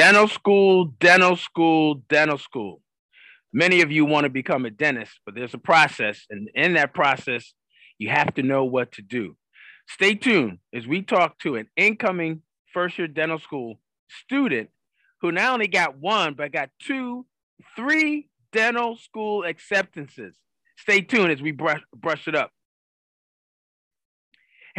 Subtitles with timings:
[0.00, 2.80] Dental school, dental school, dental school.
[3.52, 6.24] Many of you want to become a dentist, but there's a process.
[6.30, 7.52] And in that process,
[7.98, 9.36] you have to know what to do.
[9.90, 12.40] Stay tuned as we talk to an incoming
[12.72, 13.78] first year dental school
[14.08, 14.70] student
[15.20, 17.26] who not only got one, but got two,
[17.76, 20.34] three dental school acceptances.
[20.78, 22.52] Stay tuned as we brush, brush it up.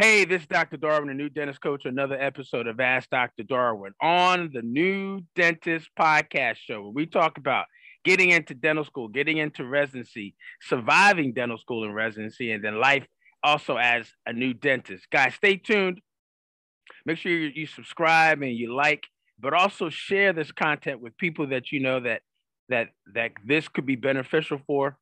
[0.02, 0.78] Hey, this is Dr.
[0.78, 3.44] Darwin, a new dentist coach, another episode of Ask Dr.
[3.44, 7.66] Darwin on the New Dentist Podcast Show, where we talk about
[8.04, 13.06] getting into dental school, getting into residency, surviving dental school and residency, and then life
[13.44, 15.08] also as a new dentist.
[15.12, 16.00] Guys, stay tuned.
[17.06, 19.04] Make sure you, you subscribe and you like,
[19.38, 22.22] but also share this content with people that you know that
[22.70, 24.98] that that this could be beneficial for.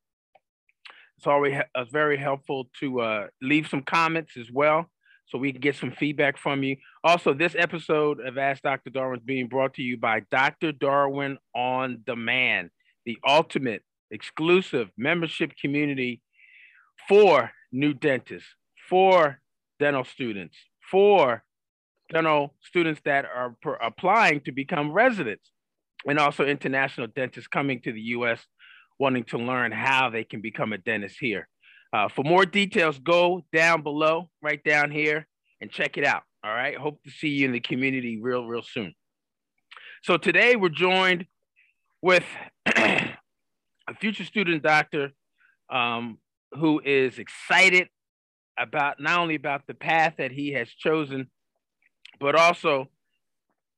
[1.17, 4.91] It's always it's very helpful to uh, leave some comments as well
[5.31, 6.77] so we can get some feedback from you.
[7.05, 8.91] Also, this episode of Ask Dr.
[8.91, 10.73] Darwin is being brought to you by Dr.
[10.73, 12.71] Darwin On Demand,
[13.07, 16.21] the ultimate exclusive membership community
[17.09, 18.49] for new dentists,
[18.89, 19.41] for
[19.79, 20.57] dental students,
[20.91, 21.45] for
[22.13, 25.53] dental students that are applying to become residents,
[26.07, 28.45] and also international dentists coming to the US
[28.99, 31.49] wanting to learn how they can become a dentist here.
[31.93, 35.27] Uh, for more details, go down below, right down here,
[35.61, 36.23] and check it out.
[36.45, 36.77] All right.
[36.77, 38.95] Hope to see you in the community real, real soon.
[40.03, 41.27] So today we're joined
[42.01, 42.25] with
[42.67, 43.15] a
[44.01, 45.11] future student doctor
[45.71, 46.19] um,
[46.53, 47.89] who is excited
[48.59, 51.29] about not only about the path that he has chosen,
[52.19, 52.89] but also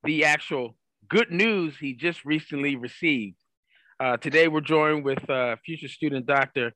[0.04, 0.76] the actual
[1.08, 3.36] good news he just recently received
[4.02, 6.72] uh, today we're joined with uh, future student Dr.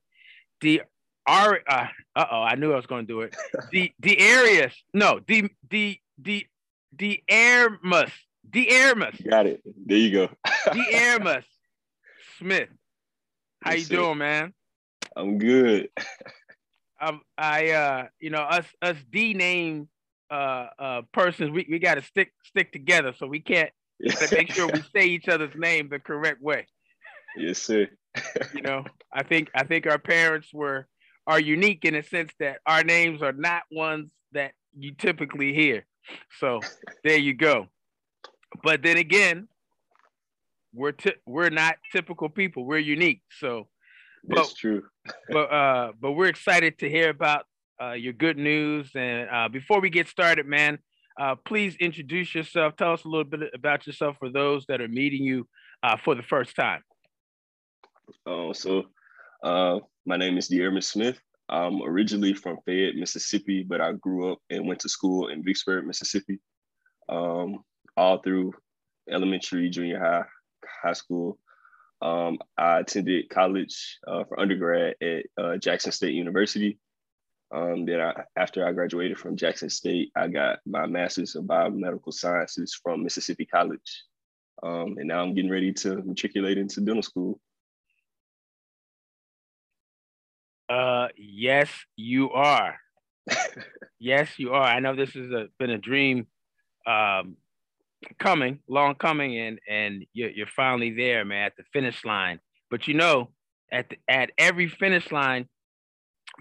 [0.61, 0.79] D.
[1.27, 3.35] Uh oh, I knew I was going to do it.
[3.71, 3.93] D.
[3.99, 4.17] D.
[4.17, 4.73] Arius.
[4.93, 5.49] No, D.
[5.69, 6.01] D.
[6.21, 6.47] D.
[6.95, 7.23] D.
[7.29, 8.11] Airmus.
[8.49, 8.67] D.
[8.71, 9.29] Airmus.
[9.29, 9.61] Got it.
[9.85, 10.27] There you go.
[10.73, 10.83] D.
[10.93, 11.43] Airmus
[12.39, 12.69] Smith.
[13.61, 14.53] How you doing, man?
[15.15, 15.89] I'm good.
[17.01, 19.89] um, I uh, you know, us us D name
[20.29, 23.71] uh uh persons, we, we gotta stick stick together so we can't
[24.31, 26.67] make sure we say each other's name the correct way.
[27.35, 27.87] Yes, sir.
[28.53, 28.83] you know,
[29.13, 30.87] I think I think our parents were
[31.27, 35.85] are unique in a sense that our names are not ones that you typically hear.
[36.39, 36.61] So
[37.03, 37.67] there you go.
[38.63, 39.49] But then again,
[40.73, 42.65] we're t- we're not typical people.
[42.65, 43.21] We're unique.
[43.39, 43.67] So
[44.23, 44.83] that's true.
[45.29, 47.45] but uh, but we're excited to hear about
[47.81, 48.89] uh, your good news.
[48.95, 50.79] And uh, before we get started, man,
[51.19, 52.75] uh, please introduce yourself.
[52.77, 55.47] Tell us a little bit about yourself for those that are meeting you
[55.83, 56.83] uh, for the first time.
[58.25, 58.83] Uh, so
[59.43, 61.19] uh, my name is De'Arimus Smith.
[61.49, 65.85] I'm originally from Fayette, Mississippi, but I grew up and went to school in Vicksburg,
[65.85, 66.39] Mississippi,
[67.09, 67.65] um,
[67.97, 68.53] all through
[69.11, 70.23] elementary, junior high,
[70.81, 71.37] high school.
[72.01, 76.79] Um, I attended college uh, for undergrad at uh, Jackson State University.
[77.53, 82.13] Um, then I, after I graduated from Jackson State, I got my master's of biomedical
[82.13, 84.03] sciences from Mississippi College.
[84.63, 87.41] Um, and now I'm getting ready to matriculate into dental school.
[90.69, 92.77] Uh, yes, you are.
[93.99, 94.63] yes, you are.
[94.63, 95.29] I know this has
[95.59, 96.27] been a dream,
[96.85, 97.37] um,
[98.19, 102.39] coming, long coming, and and you're, you're finally there, man, at the finish line.
[102.69, 103.29] But you know,
[103.71, 105.47] at the, at every finish line,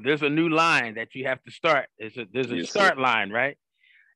[0.02, 1.86] there's a new line that you have to start.
[1.98, 3.00] There's a there's a yes, start sir.
[3.00, 3.56] line, right?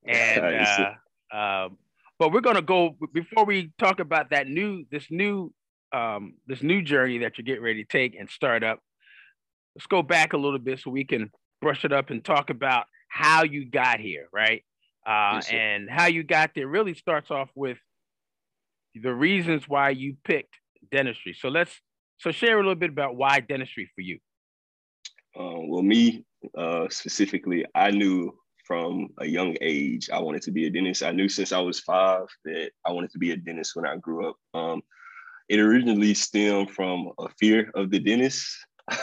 [0.07, 1.79] And uh, um,
[2.19, 5.53] but we're gonna go before we talk about that new this new
[5.93, 8.81] um, this new journey that you're getting ready to take and start up
[9.75, 12.87] let's go back a little bit so we can brush it up and talk about
[13.09, 14.63] how you got here, right?
[15.07, 17.79] Uh, yes, and how you got there really starts off with
[18.95, 20.55] the reasons why you picked
[20.91, 21.35] dentistry.
[21.39, 21.73] So let's
[22.19, 24.19] so share a little bit about why dentistry for you.
[25.39, 26.25] Uh, well, me
[26.57, 28.33] uh, specifically, I knew
[28.67, 31.03] from a young age I wanted to be a dentist.
[31.03, 33.97] I knew since I was five that I wanted to be a dentist when I
[33.97, 34.37] grew up.
[34.55, 34.83] Um,
[35.49, 38.47] it originally stemmed from a fear of the dentist.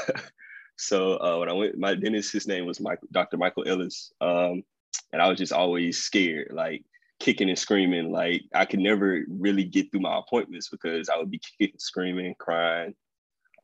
[0.78, 3.38] So uh, when I went, my dentist, his name was Michael, Dr.
[3.38, 4.64] Michael Ellis, um,
[5.12, 6.84] and I was just always scared, like
[7.20, 8.12] kicking and screaming.
[8.12, 12.36] Like I could never really get through my appointments because I would be kicking, screaming,
[12.40, 12.94] crying.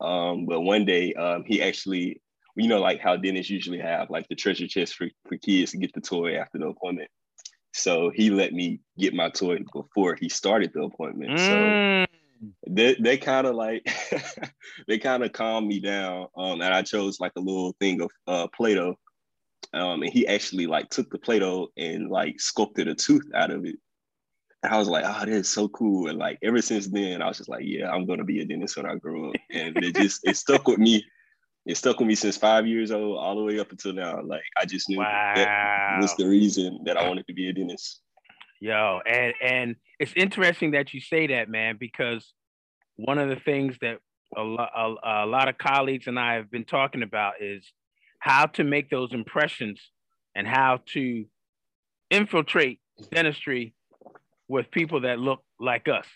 [0.00, 2.20] Um, but one day, um, he actually,
[2.56, 5.78] you know, like how dentists usually have like the treasure chest for, for kids to
[5.78, 7.10] get the toy after the appointment.
[7.72, 11.32] So he let me get my toy before he started the appointment.
[11.32, 12.06] Mm.
[12.06, 12.13] So
[12.66, 13.88] they they kind of like
[14.88, 16.28] they kind of calmed me down.
[16.36, 18.96] Um, and I chose like a little thing of uh, Play-Doh.
[19.72, 23.64] Um, and he actually like took the Play-Doh and like sculpted a tooth out of
[23.64, 23.76] it.
[24.62, 26.08] And I was like, oh, this is so cool.
[26.08, 28.76] And like ever since then, I was just like, yeah, I'm gonna be a dentist
[28.76, 29.36] when I grow up.
[29.52, 31.04] And it just it stuck with me.
[31.66, 34.20] It stuck with me since five years old, all the way up until now.
[34.22, 35.32] Like I just knew wow.
[35.34, 38.02] that was the reason that I wanted to be a dentist.
[38.60, 42.34] Yo, and and it's interesting that you say that, man, because
[42.96, 44.00] one of the things that
[44.36, 47.72] a lot a, a lot of colleagues and I have been talking about is
[48.18, 49.80] how to make those impressions
[50.34, 51.24] and how to
[52.10, 52.80] infiltrate
[53.12, 53.72] dentistry
[54.46, 56.06] with people that look like us,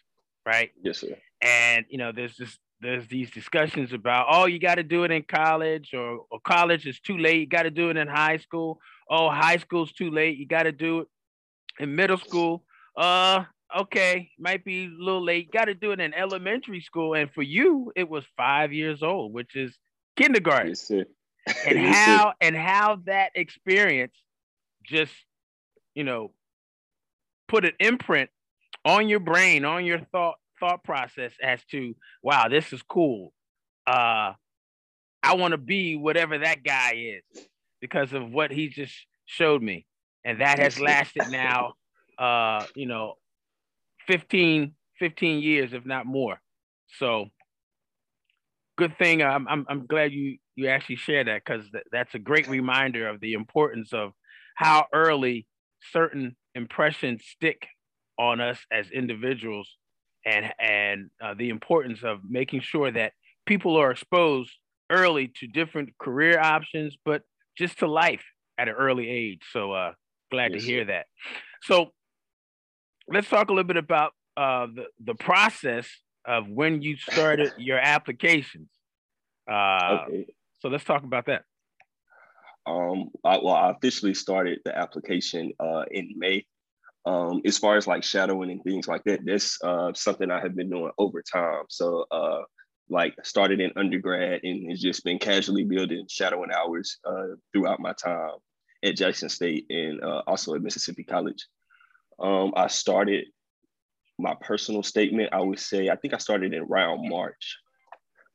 [0.45, 0.71] right?
[0.83, 1.17] Yes, sir.
[1.41, 5.11] And you know, there's this there's these discussions about oh, you got to do it
[5.11, 7.41] in college, or or college is too late.
[7.41, 8.81] You got to do it in high school.
[9.09, 10.37] Oh, high school's too late.
[10.37, 11.07] You got to do it
[11.81, 12.65] in middle school.
[12.95, 13.45] Uh,
[13.77, 15.51] okay, might be a little late.
[15.53, 19.33] Got to do it in elementary school, and for you, it was five years old,
[19.33, 19.77] which is
[20.17, 20.69] kindergarten.
[20.69, 21.05] Yes, sir.
[21.67, 22.35] and yes, how sir.
[22.41, 24.15] and how that experience
[24.85, 25.13] just
[25.95, 26.33] you know
[27.49, 28.31] put an imprint
[28.85, 33.33] on your brain, on your thought thought process as to, wow, this is cool.
[33.87, 34.33] Uh,
[35.23, 37.47] I want to be whatever that guy is
[37.81, 38.95] because of what he just
[39.25, 39.87] showed me,
[40.25, 41.75] and that has lasted now,
[42.19, 43.15] uh, you know,
[44.09, 46.41] 15, 15 years, if not more.
[46.99, 47.27] So,
[48.77, 49.23] good thing.
[49.23, 53.09] I'm I'm, I'm glad you you actually share that because th- that's a great reminder
[53.09, 54.13] of the importance of
[54.57, 55.47] how early
[55.93, 57.69] certain impressions stick
[58.19, 59.77] on us as individuals
[60.27, 63.13] and and uh, the importance of making sure that
[63.47, 64.53] people are exposed
[64.91, 67.23] early to different career options but
[67.57, 68.25] just to life
[68.59, 69.93] at an early age so uh
[70.31, 71.07] glad yes, to hear that
[71.63, 71.93] so
[73.13, 75.89] let's talk a little bit about uh the, the process
[76.25, 78.69] of when you started your applications
[79.51, 80.27] uh okay.
[80.61, 81.43] so let's talk about that
[82.69, 86.45] um, I, well, I officially started the application uh, in May.
[87.07, 90.55] Um, as far as like shadowing and things like that, that's uh, something I have
[90.55, 91.65] been doing over time.
[91.71, 92.43] So, uh,
[92.91, 97.93] like, started in undergrad and it's just been casually building shadowing hours uh, throughout my
[97.93, 98.33] time
[98.85, 101.47] at Jackson State and uh, also at Mississippi College.
[102.21, 103.27] Um, I started
[104.19, 105.31] my personal statement.
[105.33, 107.59] I would say I think I started in around March.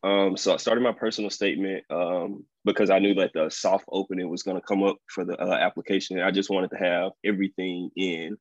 [0.04, 4.30] Um, so I started my personal statement um, because I knew that the soft opening
[4.30, 6.20] was going to come up for the uh, application.
[6.20, 8.38] I just wanted to have everything in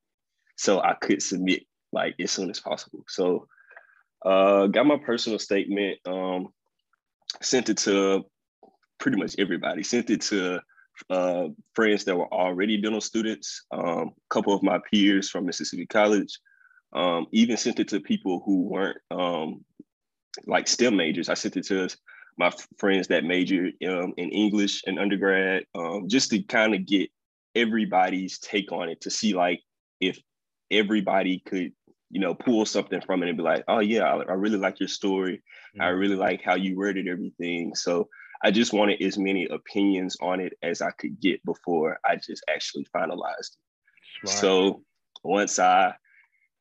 [0.56, 1.62] so I could submit
[1.92, 3.04] like as soon as possible.
[3.08, 3.46] So
[4.24, 6.48] uh, got my personal statement, um,
[7.40, 8.24] sent it to
[8.98, 10.60] pretty much everybody, sent it to
[11.10, 15.87] uh, friends that were already dental students, a um, couple of my peers from Mississippi
[15.87, 16.38] College,
[16.93, 19.64] um, even sent it to people who weren't um,
[20.46, 21.28] like STEM majors.
[21.28, 21.88] I sent it to
[22.38, 27.10] my friends that majored um, in English and undergrad, um, just to kind of get
[27.55, 29.60] everybody's take on it to see like
[30.00, 30.19] if
[30.70, 31.72] everybody could,
[32.10, 34.81] you know, pull something from it and be like, oh yeah, I, I really like
[34.81, 35.37] your story.
[35.37, 35.82] Mm-hmm.
[35.82, 37.75] I really like how you worded everything.
[37.75, 38.08] So
[38.44, 42.44] I just wanted as many opinions on it as I could get before I just
[42.52, 43.56] actually finalized
[44.24, 44.28] it.
[44.28, 44.82] So
[45.22, 45.94] once I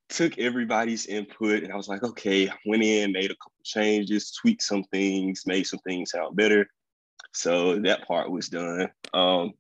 [0.09, 4.61] took everybody's input and I was like, okay, went in, made a couple changes, tweaked
[4.61, 6.67] some things, made some things sound better.
[7.33, 8.89] So that part was done.
[9.13, 9.53] Um,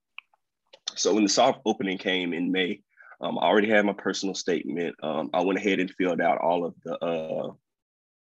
[0.95, 2.81] so when the soft opening came in May,
[3.21, 4.95] um, I already had my personal statement.
[5.01, 7.53] Um, I went ahead and filled out all of the uh,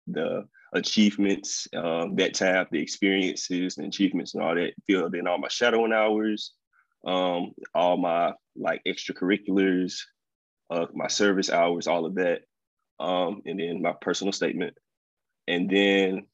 [0.08, 4.74] the achievements um, that tab, the experiences and achievements and all that.
[4.86, 6.53] Filled in all my shadowing hours,
[7.05, 10.00] um, all my like extracurriculars,
[10.70, 12.41] uh, my service hours, all of that,
[13.00, 14.75] um, and then my personal statement.
[15.48, 16.27] And then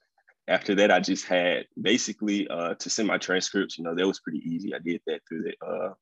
[0.47, 3.77] after that, I just had basically uh, to send my transcripts.
[3.77, 4.73] You know, that was pretty easy.
[4.73, 5.65] I did that through the.
[5.65, 5.93] Uh,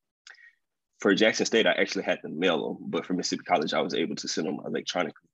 [1.00, 3.94] for Jackson State, I actually had to mail them, but for Mississippi College, I was
[3.94, 5.30] able to send them electronically.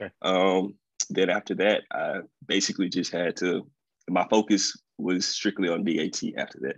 [0.00, 0.12] Okay.
[0.22, 0.74] Um,
[1.10, 3.66] then after that, I basically just had to.
[4.08, 6.76] My focus was strictly on DAT after that.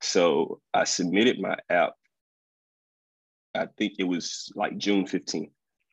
[0.00, 1.92] So I submitted my app
[3.54, 5.50] I think it was like June 15th.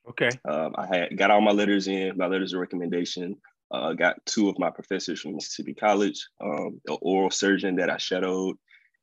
[0.09, 0.29] Okay.
[0.47, 3.35] Um, I had got all my letters in, my letters of recommendation.
[3.71, 7.97] Uh, got two of my professors from Mississippi College, um, the oral surgeon that I
[7.97, 8.55] shadowed,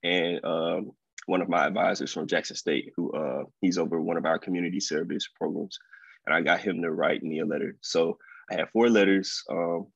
[0.02, 0.90] and um,
[1.26, 4.80] one of my advisors from Jackson State, who uh, he's over one of our community
[4.80, 5.78] service programs.
[6.26, 7.76] And I got him to write me a letter.
[7.80, 8.18] So
[8.50, 9.42] I had four letters.
[9.50, 9.86] Um,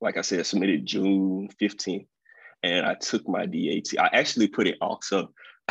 [0.00, 2.06] like I said, submitted June 15th.
[2.62, 3.98] And I took my DAT.
[3.98, 5.04] I actually put it off.
[5.04, 5.32] So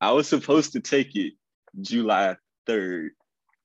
[0.00, 1.34] I was supposed to take it
[1.80, 2.36] July
[2.68, 3.08] 3rd.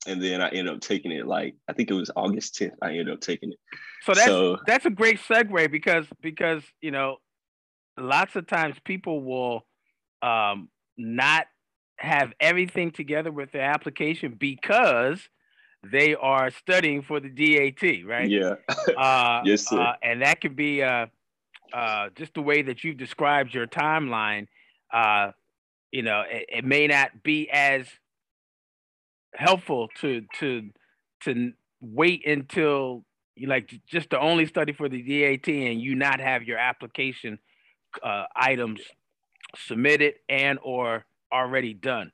[0.06, 2.74] And then I ended up taking it like I think it was August 10th.
[2.82, 3.60] I ended up taking it.
[4.01, 7.20] So that's so, that's a great segue because because you know
[7.98, 9.65] lots of times people will
[10.22, 11.46] um, not
[11.98, 15.20] have everything together with their application because
[15.83, 18.29] they are studying for the DAT, right?
[18.29, 18.55] Yeah.
[18.97, 19.79] Uh, yes, sir.
[19.79, 21.07] Uh, and that could be uh,
[21.73, 24.47] uh, just the way that you've described your timeline.
[24.93, 25.31] Uh,
[25.91, 27.87] you know, it, it may not be as
[29.33, 30.69] helpful to to
[31.21, 33.03] to wait until
[33.35, 37.39] you like just to only study for the DAT and you not have your application
[38.03, 38.81] uh, items
[39.57, 42.11] submitted and or already done.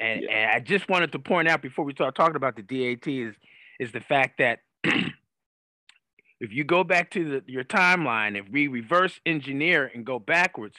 [0.00, 0.30] And, yeah.
[0.30, 3.34] and I just wanted to point out before we start talking about the DAT is
[3.80, 9.20] is the fact that if you go back to the, your timeline, if we reverse
[9.24, 10.76] engineer and go backwards,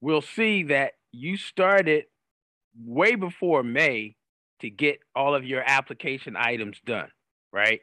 [0.00, 2.04] we'll see that you started
[2.84, 4.16] way before May
[4.60, 7.08] to get all of your application items done,
[7.52, 7.80] right?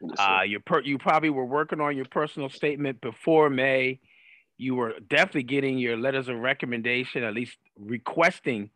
[0.00, 4.00] Yes, uh, you per- you probably were working on your personal statement before May.
[4.56, 8.70] You were definitely getting your letters of recommendation, at least requesting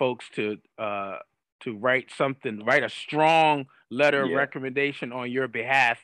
[0.00, 1.18] folks to uh,
[1.60, 4.32] to write something, write a strong letter yeah.
[4.32, 5.98] of recommendation on your behalf.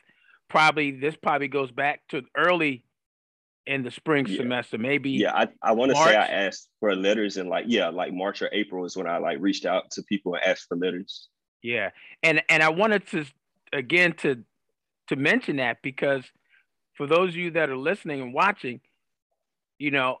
[0.49, 2.83] Probably this probably goes back to early
[3.65, 4.37] in the spring yeah.
[4.37, 5.09] semester, maybe.
[5.11, 8.41] Yeah, I, I want to say I asked for letters in like yeah, like March
[8.41, 11.27] or April is when I like reached out to people and asked for letters.
[11.63, 11.89] Yeah,
[12.23, 13.25] and and I wanted to
[13.73, 14.43] again to
[15.07, 16.23] to mention that because
[16.93, 18.79] for those of you that are listening and watching,
[19.79, 20.19] you know,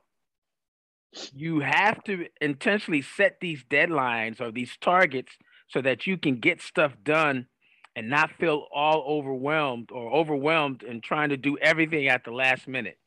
[1.33, 5.33] you have to intentionally set these deadlines or these targets
[5.67, 7.47] so that you can get stuff done
[7.95, 12.67] and not feel all overwhelmed or overwhelmed and trying to do everything at the last
[12.67, 12.97] minute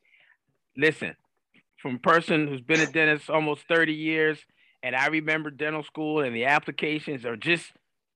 [0.76, 1.14] listen,
[1.76, 4.38] from a person who's been a dentist almost 30 years,
[4.82, 7.72] and I remember dental school and the applications are just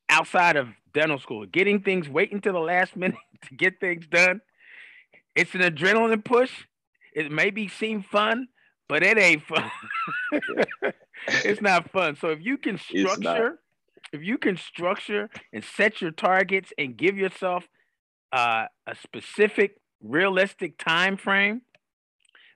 [0.08, 4.40] outside of dental school, getting things, waiting till the last minute to get things done.
[5.34, 6.52] It's an adrenaline push.
[7.14, 8.48] It maybe seem fun,
[8.88, 9.70] but it ain't fun.
[11.28, 12.16] it's not fun.
[12.16, 13.58] So if you can structure,
[14.12, 17.64] if you can structure and set your targets and give yourself
[18.32, 21.62] uh, a specific, realistic time frame,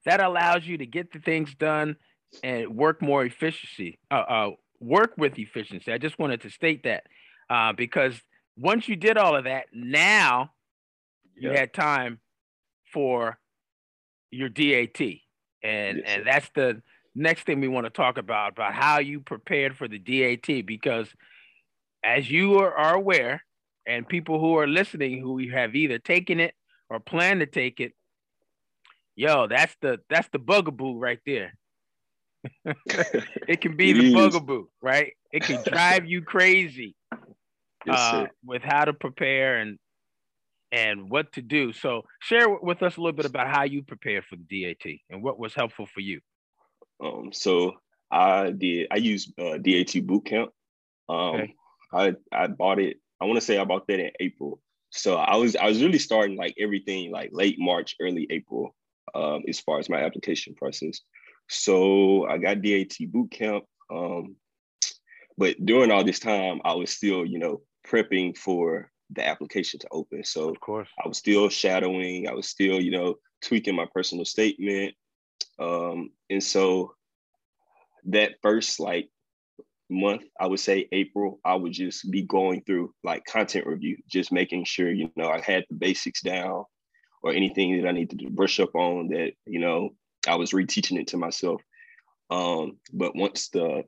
[0.05, 1.97] that allows you to get the things done
[2.43, 5.93] and work more efficiency, uh, uh, work with efficiency.
[5.93, 7.05] I just wanted to state that
[7.51, 8.21] uh, because
[8.57, 10.53] once you did all of that, now
[11.37, 12.21] you had time
[12.93, 13.39] for
[14.31, 15.01] your DAT,
[15.63, 16.83] and yes, and that's the
[17.15, 21.09] next thing we want to talk about about how you prepared for the DAT because
[22.05, 23.45] as you are, are aware,
[23.87, 26.55] and people who are listening who have either taken it
[26.91, 27.93] or plan to take it,
[29.17, 31.55] yo, that's the that's the bugaboo right there.
[33.49, 34.13] it can be it the is.
[34.13, 35.15] bugaboo, right?
[35.33, 36.95] It can drive you crazy
[37.87, 39.79] yes, uh, with how to prepare and
[40.73, 41.73] and what to do.
[41.73, 45.23] So share with us a little bit about how you prepared for the DAT and
[45.23, 46.21] what was helpful for you.
[47.03, 47.75] Um, so
[48.11, 50.51] I did I used uh, DAT boot camp.
[51.09, 51.55] Um, okay.
[51.93, 52.99] I I bought it.
[53.21, 54.61] I want to say I bought that in April.
[54.91, 58.75] So I was I was really starting like everything like late March, early April
[59.15, 61.01] um, as far as my application process.
[61.49, 63.65] So I got DAT boot camp.
[63.91, 64.37] Um,
[65.37, 69.89] but during all this time, I was still, you know, prepping for the application to
[69.91, 70.25] open.
[70.25, 72.29] So of course, I was still shadowing.
[72.29, 74.95] I was still, you know, tweaking my personal statement.
[75.59, 76.95] Um, and so
[78.07, 79.09] that first like
[79.91, 84.33] month, I would say April, I would just be going through like content review, just
[84.33, 86.65] making sure, you know, I had the basics down
[87.23, 89.91] or anything that I needed to brush up on that, you know,
[90.27, 91.63] I was reteaching it to myself.
[92.31, 93.85] Um, but once the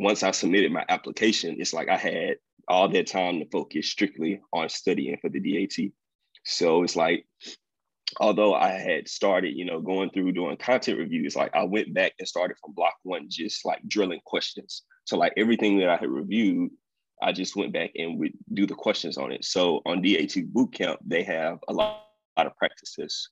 [0.00, 2.36] once I submitted my application, it's like I had
[2.68, 5.90] all that time to focus strictly on studying for the DAT.
[6.44, 7.26] So it's like,
[8.18, 12.12] although I had started, you know, going through doing content reviews, like I went back
[12.18, 14.82] and started from block one, just like drilling questions.
[15.04, 16.70] So like everything that I had reviewed,
[17.22, 19.44] I just went back and would do the questions on it.
[19.44, 22.06] So on DAT Bootcamp, they have a lot
[22.40, 23.28] lot of practice tests.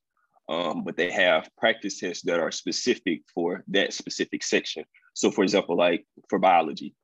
[0.49, 4.85] Um, but they have practice tests that are specific for that specific section.
[5.15, 6.95] So, for example, like for biology,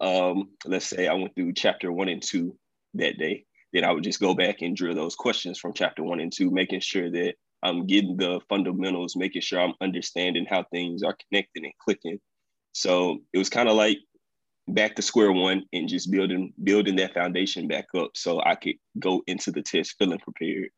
[0.00, 2.56] um, let's say I went through chapter one and two
[2.94, 6.20] that day, then I would just go back and drill those questions from chapter one
[6.20, 11.02] and two, making sure that I'm getting the fundamentals, making sure I'm understanding how things
[11.02, 12.18] are connected and clicking.
[12.72, 13.98] So it was kind of like
[14.68, 18.76] back to square one and just building building that foundation back up so I could
[18.98, 20.70] go into the test feeling prepared.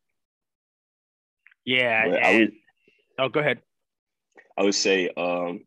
[1.65, 2.05] Yeah.
[2.05, 2.53] And, would,
[3.19, 3.61] oh, go ahead.
[4.57, 5.65] I would say um,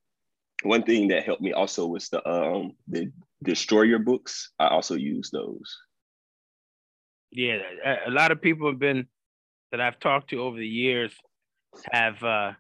[0.64, 3.12] one thing that helped me also was the um, the
[3.44, 4.52] destroyer books.
[4.60, 5.78] I also use those.
[7.32, 7.60] Yeah,
[8.08, 9.08] a lot of people have been
[9.72, 11.14] that I've talked to over the years
[11.92, 12.54] have uh,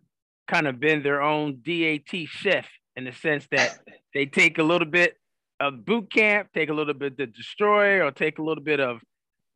[0.48, 3.77] kind of been their own DAT chef in the sense that
[4.13, 5.15] they take a little bit
[5.60, 9.00] of boot camp, take a little bit of destroy, or take a little bit of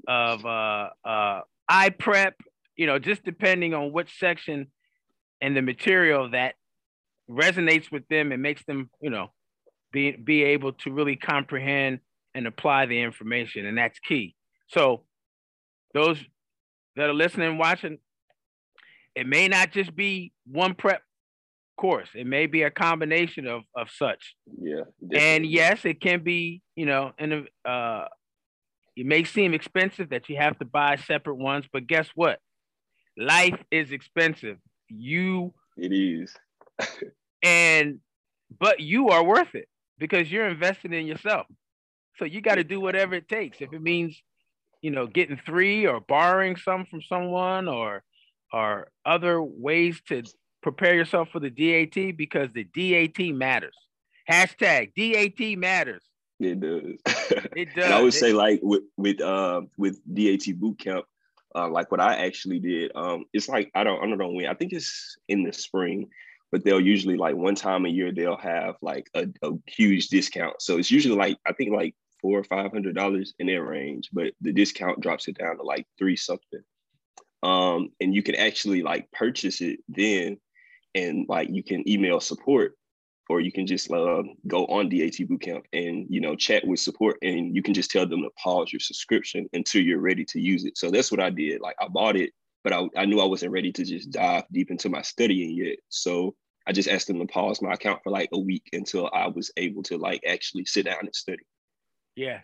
[0.08, 2.36] of uh, uh, I prep.
[2.80, 4.68] You know, just depending on which section
[5.42, 6.56] and the material that
[7.30, 9.34] resonates with them and makes them, you know,
[9.92, 12.00] be be able to really comprehend
[12.34, 14.34] and apply the information, and that's key.
[14.68, 15.04] So,
[15.94, 16.24] those
[16.96, 17.98] that are listening watching,
[19.14, 21.02] it may not just be one prep
[21.76, 22.08] course.
[22.16, 24.38] It may be a combination of of such.
[24.58, 24.84] Yeah.
[25.02, 25.20] Definitely.
[25.20, 28.06] And yes, it can be, you know, and uh
[28.96, 32.40] it may seem expensive that you have to buy separate ones, but guess what?
[33.20, 34.58] Life is expensive.
[34.88, 36.34] You it is.
[37.44, 38.00] and
[38.60, 41.46] but you are worth it because you're investing in yourself.
[42.18, 43.62] So you got to do whatever it takes.
[43.62, 44.22] If it means,
[44.82, 48.04] you know, getting three or borrowing some from someone or
[48.54, 50.24] or other ways to
[50.64, 53.76] prepare yourself for the DAT because the DAT matters.
[54.32, 56.04] Hashtag DAT matters.
[56.40, 56.96] It does.
[57.56, 57.92] It does.
[57.92, 61.06] I would say like with with uh with DAT boot camp,
[61.56, 64.48] uh, like what I actually did, um, it's like I don't I don't know when.
[64.48, 66.10] I think it's in the spring,
[66.52, 70.62] but they'll usually like one time a year they'll have like a, a huge discount.
[70.62, 74.10] So it's usually like I think like four or five hundred dollars in their range,
[74.12, 76.62] but the discount drops it down to like three something.
[77.42, 80.38] Um, and you can actually like purchase it then
[80.96, 82.76] and like you can email support
[83.30, 87.18] or you can just uh, go on DAT Bootcamp and you know chat with support,
[87.22, 90.66] and you can just tell them to pause your subscription until you're ready to use
[90.66, 90.78] it.
[90.78, 91.62] So that's what I did.
[91.62, 92.32] Like I bought it,
[92.64, 95.78] but I, I knew I wasn't ready to just dive deep into my studying yet.
[95.90, 96.36] So
[96.68, 99.52] I just asked them to pause my account for like a week until I was
[99.58, 101.44] able to like actually sit down and study.
[102.16, 102.42] Yeah.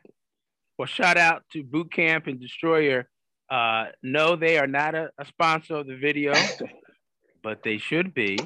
[0.78, 3.10] Well, shout out to Bootcamp and Destroyer.
[3.50, 6.34] Uh, no, they are not a, a sponsor of the video.
[7.44, 8.40] but they should be,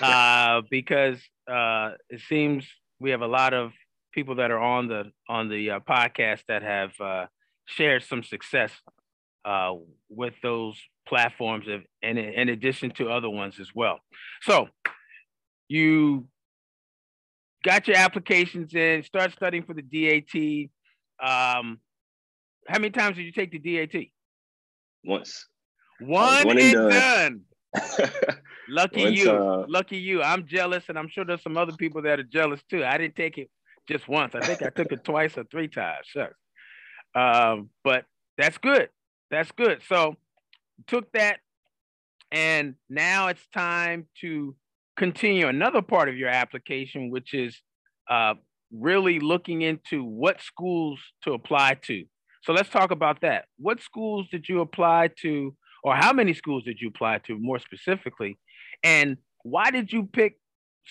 [0.00, 1.18] uh, because
[1.50, 2.66] uh, it seems
[3.00, 3.72] we have a lot of
[4.12, 7.26] people that are on the on the uh, podcast that have uh,
[7.66, 8.70] shared some success
[9.44, 9.72] uh,
[10.08, 13.98] with those platforms, of, and in addition to other ones as well.
[14.42, 14.68] So
[15.68, 16.26] you
[17.64, 20.68] got your applications in, start studying for the DAT.
[21.22, 21.78] Um,
[22.68, 24.02] how many times did you take the DAT?
[25.04, 25.46] Once.
[26.00, 26.90] One, one and done.
[26.90, 27.40] done.
[28.68, 30.22] lucky Once, you, uh, lucky you.
[30.22, 32.84] I'm jealous, and I'm sure there's some other people that are jealous too.
[32.84, 33.50] I didn't take it
[33.88, 34.34] just once.
[34.34, 36.06] I think I took it twice or three times.
[36.06, 36.34] Shucks.
[37.14, 38.04] Um, but
[38.38, 38.88] that's good.
[39.30, 39.82] That's good.
[39.88, 40.16] So
[40.86, 41.40] took that,
[42.30, 44.54] and now it's time to
[44.96, 47.60] continue another part of your application, which is
[48.10, 48.34] uh,
[48.70, 52.04] really looking into what schools to apply to.
[52.42, 53.46] So let's talk about that.
[53.58, 57.58] What schools did you apply to or how many schools did you apply to more
[57.58, 58.38] specifically?
[58.82, 60.38] And why did you pick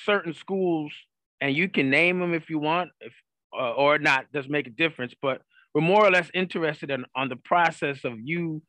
[0.06, 0.92] certain schools?
[1.40, 3.14] And you can name them if you want, if
[3.58, 5.14] uh, or not, doesn't make a difference.
[5.22, 5.42] But
[5.74, 8.62] we're more or less interested in on the process of you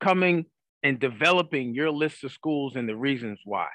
[0.00, 0.46] coming
[0.82, 3.68] and developing your list of schools and the reasons why.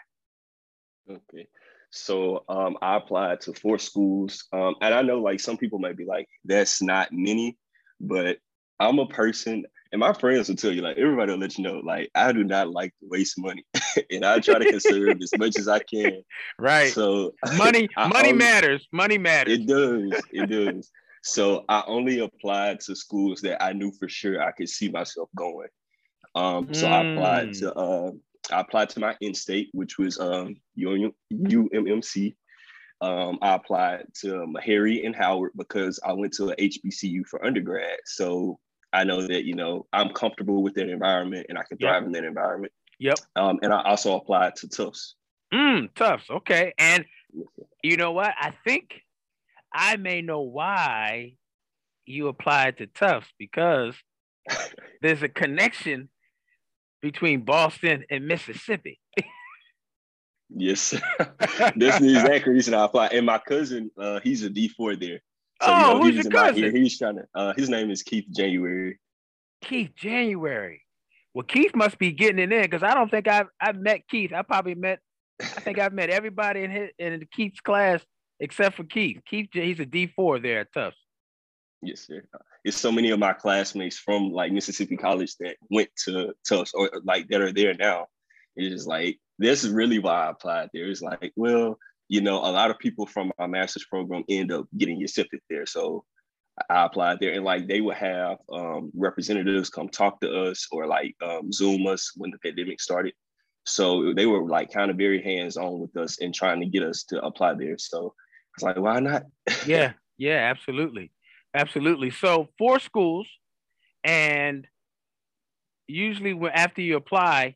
[1.09, 1.47] Okay.
[1.89, 4.45] So um, I applied to four schools.
[4.51, 7.57] Um, and I know like some people might be like, that's not many,
[7.99, 8.37] but
[8.79, 11.79] I'm a person, and my friends will tell you, like everybody will let you know,
[11.85, 13.63] like I do not like to waste money,
[14.11, 16.23] and I try to conserve as much as I can.
[16.57, 16.91] Right.
[16.91, 18.87] So money, money only, matters.
[18.91, 19.59] Money matters.
[19.59, 20.21] It does.
[20.31, 20.89] It does.
[21.21, 25.29] So I only applied to schools that I knew for sure I could see myself
[25.35, 25.69] going.
[26.33, 26.91] Um, so mm.
[26.91, 28.11] I applied to uh,
[28.51, 32.35] I applied to my in-state, which was um, UMMC.
[32.99, 37.97] Um, I applied to Meharry and Howard because I went to a HBCU for undergrad.
[38.05, 38.57] So
[38.93, 42.05] I know that you know I'm comfortable with that environment and I can thrive yep.
[42.05, 42.71] in that environment.
[42.99, 43.17] Yep.
[43.35, 45.15] Um, and I also applied to Tufts.
[45.53, 46.29] Mm, Tufts.
[46.29, 46.73] Okay.
[46.77, 47.05] And
[47.83, 48.33] you know what?
[48.39, 49.01] I think
[49.73, 51.33] I may know why
[52.05, 53.95] you applied to Tufts because
[55.01, 56.09] there's a connection
[57.01, 58.99] between Boston and Mississippi.
[60.49, 63.13] yes, that's the exact reason I applied.
[63.13, 65.21] And my cousin, uh, he's a D four there.
[65.63, 66.75] So, oh, you know, who's your cousin?
[66.75, 67.23] He's trying to.
[67.33, 68.99] Uh, his name is Keith January.
[69.63, 70.81] Keith January.
[71.33, 74.33] Well, Keith must be getting it in because I don't think I've I've met Keith.
[74.33, 74.99] I probably met.
[75.41, 78.01] I think I've met everybody in his in Keith's class
[78.39, 79.21] except for Keith.
[79.25, 80.97] Keith, he's a D four there at Tufts.
[81.81, 82.23] Yes, sir.
[82.65, 86.89] It's so many of my classmates from like Mississippi College that went to Tufts or
[87.03, 88.07] like that are there now.
[88.55, 90.89] It's just like this is really why I applied there.
[90.89, 91.77] It's like, well,
[92.13, 95.65] you know, a lot of people from our master's program end up getting accepted there.
[95.65, 96.05] So
[96.69, 100.85] I applied there and like they would have um, representatives come talk to us or
[100.85, 103.13] like um, Zoom us when the pandemic started.
[103.65, 106.83] So they were like kind of very hands on with us and trying to get
[106.83, 107.79] us to apply there.
[107.79, 108.13] So
[108.55, 109.23] it's like, why not?
[109.65, 109.93] Yeah.
[110.19, 111.09] Yeah, absolutely.
[111.55, 112.11] Absolutely.
[112.11, 113.27] So four schools,
[114.03, 114.67] and
[115.87, 117.55] usually when after you apply,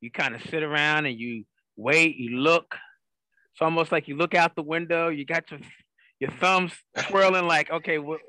[0.00, 1.44] you kind of sit around and you
[1.76, 2.74] wait, you look.
[3.58, 5.58] It's almost like you look out the window, you got your
[6.20, 8.20] your thumbs twirling like, okay, what,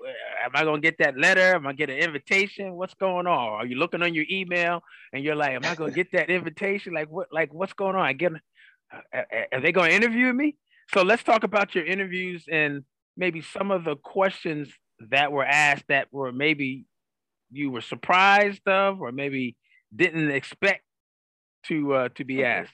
[0.43, 1.53] am I gonna get that letter?
[1.53, 2.73] Am I gonna get an invitation?
[2.73, 3.49] What's going on?
[3.49, 4.81] Are you looking on your email
[5.13, 6.95] and you're like, am I gonna get that invitation?
[6.95, 7.27] Like what?
[7.31, 8.01] Like what's going on?
[8.01, 8.31] I get,
[8.91, 10.55] uh, are they gonna interview me?
[10.95, 12.83] So let's talk about your interviews and
[13.15, 14.67] maybe some of the questions
[15.11, 16.85] that were asked that were maybe
[17.51, 19.55] you were surprised of or maybe
[19.95, 20.81] didn't expect
[21.67, 22.73] to uh, to be asked.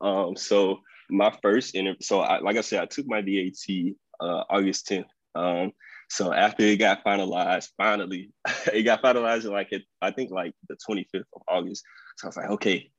[0.00, 4.44] Um, so my first interview, so I, like I said, I took my DAT uh,
[4.50, 5.04] August 10th.
[5.34, 5.72] Um,
[6.10, 8.30] so after it got finalized, finally,
[8.72, 11.82] it got finalized like it, I think like the 25th of August.
[12.18, 12.90] So I was like, okay,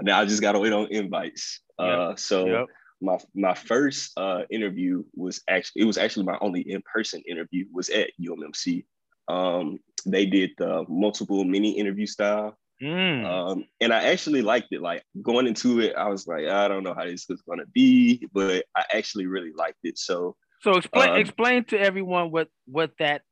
[0.00, 1.60] now I just gotta wait on invites.
[1.78, 1.98] Yep.
[1.98, 2.66] Uh, so yep.
[3.00, 7.66] my my first uh, interview was actually it was actually my only in person interview
[7.72, 8.84] was at UMMC.
[9.28, 12.58] Um, they did the multiple mini interview style.
[12.82, 13.24] Mm.
[13.24, 14.82] Um, and I actually liked it.
[14.82, 18.26] Like going into it, I was like, I don't know how this is gonna be,
[18.32, 19.98] but I actually really liked it.
[19.98, 23.22] So so explain um, explain to everyone what what that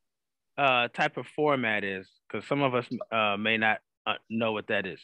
[0.58, 4.68] uh, type of format is, because some of us uh, may not uh, know what
[4.68, 5.00] that is.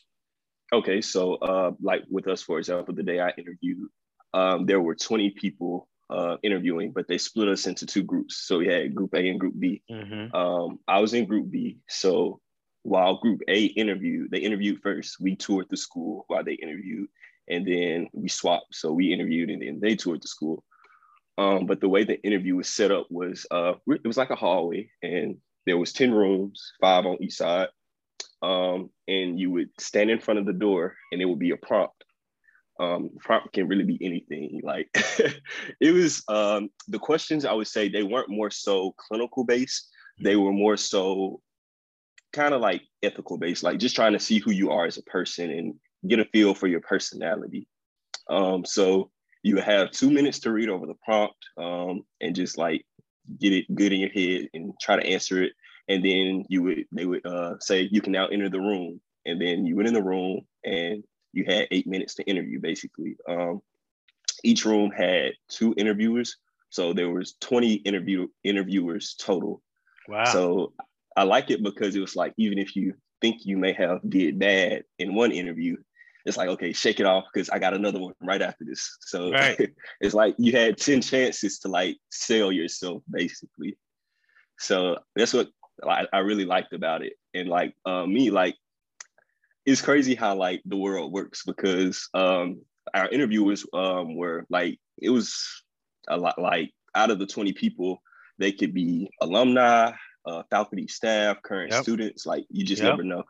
[0.72, 3.88] Okay, so uh, like with us, for example, the day I interviewed,
[4.34, 8.36] um, there were 20 people uh, interviewing, but they split us into two groups.
[8.46, 9.82] So we had Group A and Group B.
[9.90, 10.34] Mm-hmm.
[10.34, 12.40] Um, I was in Group B, so
[12.86, 15.20] while Group A interviewed, they interviewed first.
[15.20, 17.08] We toured the school while they interviewed,
[17.48, 18.74] and then we swapped.
[18.74, 20.62] So we interviewed, and then they toured the school.
[21.36, 24.36] Um, but the way the interview was set up was uh, it was like a
[24.36, 27.68] hallway, and there was ten rooms, five on each side.
[28.40, 31.56] Um, and you would stand in front of the door, and it would be a
[31.56, 32.04] prompt.
[32.78, 34.60] Um, prompt can really be anything.
[34.62, 34.90] Like
[35.80, 37.44] it was um, the questions.
[37.44, 39.88] I would say they weren't more so clinical based.
[40.22, 41.40] They were more so
[42.36, 45.02] kind of like ethical based, like just trying to see who you are as a
[45.02, 45.74] person and
[46.06, 47.66] get a feel for your personality.
[48.28, 49.10] Um, so
[49.42, 52.84] you have two minutes to read over the prompt um, and just like
[53.40, 55.52] get it good in your head and try to answer it.
[55.88, 59.40] And then you would they would uh, say you can now enter the room, and
[59.40, 63.16] then you went in the room and you had eight minutes to interview basically.
[63.28, 63.62] Um,
[64.44, 66.36] each room had two interviewers,
[66.70, 69.62] so there was 20 interview interviewers total.
[70.08, 70.24] Wow.
[70.24, 70.72] So
[71.16, 74.38] I like it because it was like even if you think you may have did
[74.38, 75.76] bad in one interview,
[76.26, 78.96] it's like okay shake it off because i got another one right after this.
[79.00, 79.70] So right.
[80.00, 83.78] it's like you had 10 chances to like sell yourself basically.
[84.58, 85.48] So that's what
[85.86, 87.14] I, I really liked about it.
[87.34, 88.56] And like uh, me like
[89.64, 92.60] it's crazy how like the world works because um
[92.94, 95.62] our interviewers um were like it was
[96.08, 98.00] a lot like out of the 20 people
[98.38, 99.92] they could be alumni
[100.26, 101.82] uh faculty staff current yep.
[101.82, 102.92] students like you just yep.
[102.92, 103.22] never know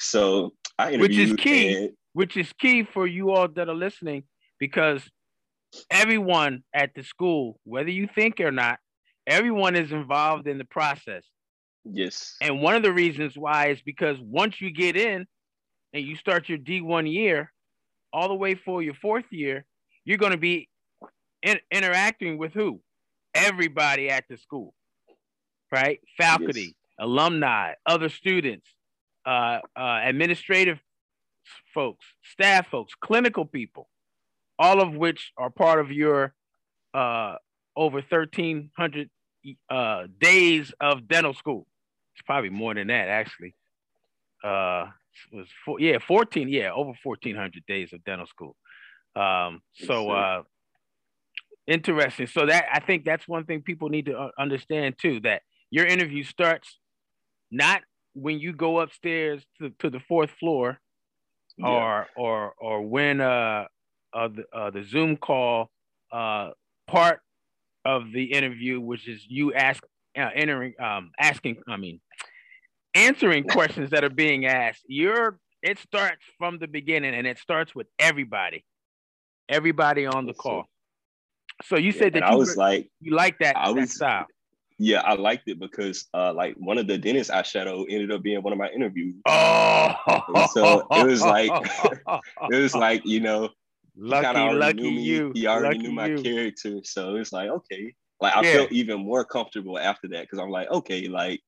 [0.00, 3.74] so I interviewed which is key and, which is key for you all that are
[3.74, 4.24] listening
[4.58, 5.02] because
[5.90, 8.78] everyone at the school, whether you think or not,
[9.26, 11.24] everyone is involved in the process.
[11.84, 12.36] Yes.
[12.40, 15.26] And one of the reasons why is because once you get in
[15.92, 17.52] and you start your D1 year,
[18.12, 19.64] all the way for your fourth year,
[20.04, 20.68] you're going to be
[21.42, 22.80] in- interacting with who?
[23.34, 24.74] Everybody at the school,
[25.72, 26.00] right?
[26.16, 26.72] Faculty, yes.
[26.98, 28.66] alumni, other students,
[29.26, 30.78] uh, uh, administrative
[31.74, 33.88] folks, staff folks, clinical people,
[34.58, 36.34] all of which are part of your
[36.94, 37.36] uh,
[37.76, 39.10] over 1,300
[39.68, 41.66] uh, days of dental school.
[42.14, 43.54] It's probably more than that, actually.
[44.42, 44.86] Uh,
[45.32, 48.56] was four, yeah, 14, yeah, over 1,400 days of dental school.
[49.16, 50.42] Um, so uh,
[51.66, 52.26] interesting.
[52.26, 55.20] So that I think that's one thing people need to uh, understand too.
[55.20, 56.78] That your interview starts
[57.50, 57.82] not
[58.14, 60.78] when you go upstairs to, to the fourth floor
[61.56, 61.66] yeah.
[61.66, 63.66] or or or when uh,
[64.12, 65.70] uh, the, uh the Zoom call
[66.12, 66.50] uh
[66.86, 67.20] part
[67.84, 69.82] of the interview, which is you ask
[70.18, 72.00] uh, entering um asking I mean
[72.94, 74.82] answering questions that are being asked.
[74.86, 78.64] You're it starts from the beginning and it starts with everybody,
[79.48, 80.64] everybody on the call.
[81.64, 83.90] So you said that you I was were, like you like that, I was, that
[83.90, 84.26] style.
[84.82, 88.22] Yeah, I liked it because uh, like one of the dentists I shadow ended up
[88.22, 89.14] being one of my interviews.
[89.26, 91.50] Oh, so it was like
[92.50, 93.50] it was like you know,
[93.94, 95.32] lucky, lucky you.
[95.34, 96.22] He already lucky knew my you.
[96.22, 98.52] character, so it's like okay, like I yeah.
[98.54, 101.42] felt even more comfortable after that because I'm like okay, like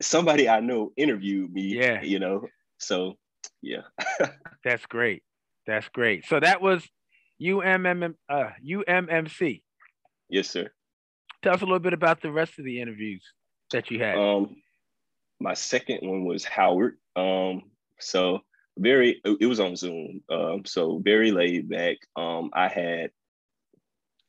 [0.00, 1.62] somebody I know interviewed me.
[1.62, 2.46] Yeah, you know,
[2.78, 3.14] so
[3.62, 3.82] yeah.
[4.64, 5.24] That's great.
[5.66, 6.24] That's great.
[6.26, 6.88] So that was
[7.42, 9.62] UMM uh, UMMC.
[10.28, 10.70] Yes, sir
[11.46, 13.22] Tell us a little bit about the rest of the interviews
[13.70, 14.18] that you had.
[14.18, 14.56] Um,
[15.38, 16.98] my second one was Howard.
[17.14, 18.40] Um, so
[18.76, 20.22] very, it was on Zoom.
[20.28, 21.98] Um, so very laid back.
[22.16, 23.12] Um, I had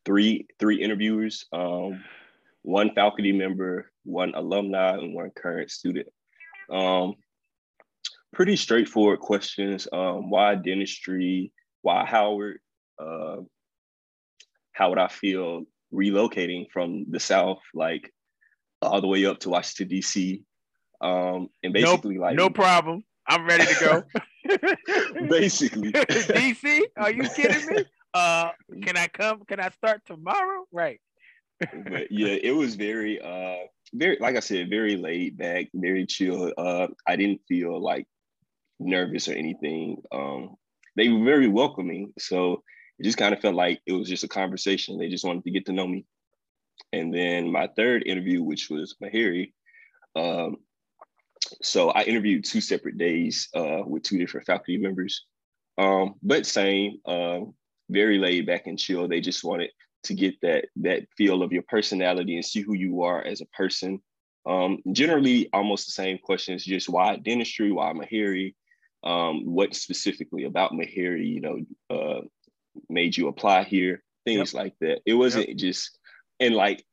[0.05, 1.47] three three interviewers.
[1.51, 2.03] Um,
[2.61, 6.09] one faculty member, one alumni, and one current student.
[6.71, 7.15] Um,
[8.31, 9.87] pretty straightforward questions.
[9.91, 11.51] Um, why dentistry?
[11.81, 12.59] Why Howard?
[12.99, 13.37] Uh,
[14.73, 18.11] how would I feel relocating from the South, like
[18.81, 20.43] all the way up to Washington D.C.
[21.01, 23.03] Um, and basically, no, like no problem.
[23.27, 24.03] I'm ready to go.
[25.29, 26.81] basically, DC.
[26.97, 27.85] Are you kidding me?
[28.13, 29.43] Uh, can I come?
[29.47, 30.65] Can I start tomorrow?
[30.71, 30.99] Right.
[31.59, 36.53] but yeah, it was very, uh, very like I said, very laid back, very chill.
[36.57, 38.05] Uh, I didn't feel like
[38.79, 40.01] nervous or anything.
[40.11, 40.55] Um,
[40.95, 42.63] they were very welcoming, so
[42.99, 44.97] it just kind of felt like it was just a conversation.
[44.97, 46.05] They just wanted to get to know me.
[46.93, 49.53] And then my third interview, which was Meharry,
[50.15, 50.57] um,
[51.61, 55.25] so I interviewed two separate days uh, with two different faculty members,
[55.77, 57.53] um, but same, um,
[57.89, 59.07] very laid back and chill.
[59.07, 59.69] They just wanted
[60.03, 63.45] to get that that feel of your personality and see who you are as a
[63.47, 64.01] person.
[64.45, 68.55] Um, generally, almost the same questions, just why dentistry, why Meharry,
[69.03, 72.21] um, what specifically about Meharry, you know, uh,
[72.89, 74.63] made you apply here, things yep.
[74.63, 75.01] like that.
[75.05, 75.57] It wasn't yep.
[75.57, 75.97] just,
[76.39, 76.83] and like,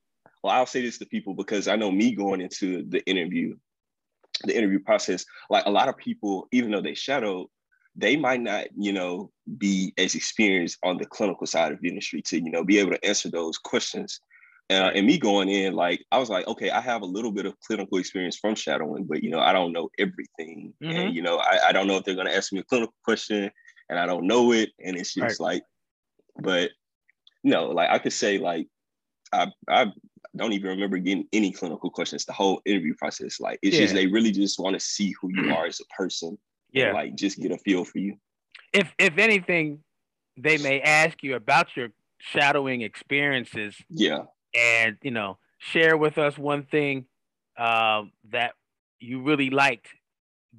[0.42, 3.56] well, I'll say this to people because I know me going into the interview,
[4.44, 7.46] the interview process, like a lot of people, even though they shadowed,
[7.96, 12.20] they might not, you know, be as experienced on the clinical side of the industry
[12.22, 14.20] to, you know, be able to answer those questions.
[14.70, 17.46] Uh, and me going in, like, I was like, okay, I have a little bit
[17.46, 20.72] of clinical experience from shadowing, but, you know, I don't know everything.
[20.82, 20.90] Mm-hmm.
[20.90, 22.94] And, you know, I, I don't know if they're going to ask me a clinical
[23.04, 23.50] question
[23.88, 24.70] and I don't know it.
[24.82, 25.54] And it's just right.
[25.54, 25.62] like,
[26.40, 26.70] but
[27.42, 28.68] no, like I could say, like,
[29.32, 29.86] I, I
[30.36, 32.24] don't even remember getting any clinical questions.
[32.24, 33.40] The whole interview process.
[33.40, 33.82] Like, it's yeah.
[33.82, 36.38] just, they really just want to see who you are as a person
[36.74, 36.86] yeah.
[36.86, 38.16] and, like just get a feel for you.
[38.72, 39.80] If if anything
[40.36, 44.24] they may ask you about your shadowing experiences yeah.
[44.54, 47.06] and you know share with us one thing
[47.56, 48.52] uh, that
[48.98, 49.88] you really liked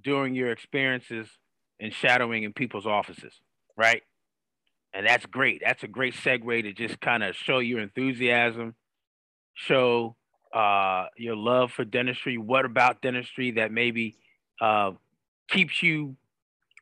[0.01, 1.27] during your experiences
[1.79, 3.33] in shadowing in people's offices
[3.75, 4.03] right
[4.95, 8.75] and that's great that's a great segue to just kind of show your enthusiasm
[9.53, 10.15] show
[10.53, 14.15] uh, your love for dentistry what about dentistry that maybe
[14.62, 14.91] uh,
[15.49, 16.15] keeps you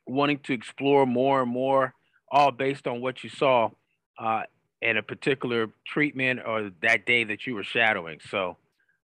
[0.06, 1.94] wanting to explore more and more,
[2.32, 3.70] all based on what you saw
[4.18, 4.44] uh,
[4.82, 8.20] in a particular treatment or that day that you were shadowing.
[8.30, 8.58] So,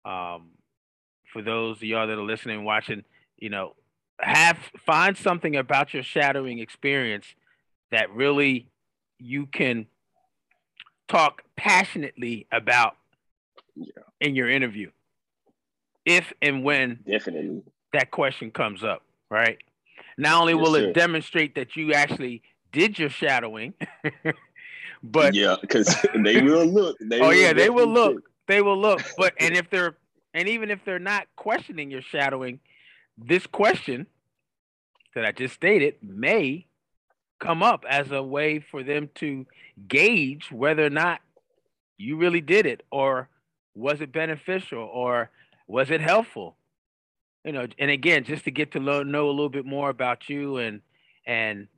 [0.05, 0.51] um,
[1.33, 3.05] for those of y'all that are listening, watching,
[3.39, 3.75] you know,
[4.21, 7.27] have find something about your shadowing experience
[7.91, 8.69] that really
[9.19, 9.87] you can
[11.09, 12.97] talk passionately about
[13.75, 13.87] yeah.
[14.21, 14.91] in your interview.
[16.05, 19.03] If and when definitely that question comes up
[19.35, 19.59] right?
[20.17, 23.75] Not only will yes, it demonstrate that you actually did your shadowing,
[25.03, 26.97] but yeah, because they will look.
[27.01, 28.23] They oh will yeah, they will look.
[28.47, 29.03] They will look.
[29.19, 29.97] But and if they're
[30.33, 32.61] and even if they're not questioning your shadowing,
[33.19, 34.07] this question
[35.15, 36.67] that I just stated may
[37.45, 39.47] come up as a way for them to
[39.89, 41.21] gauge whether or not
[41.99, 43.29] you really did it or
[43.75, 45.31] was it beneficial or
[45.67, 46.57] was it helpful
[47.45, 50.29] you know, and again, just to get to lo- know a little bit more about
[50.29, 50.81] you and
[51.27, 51.69] and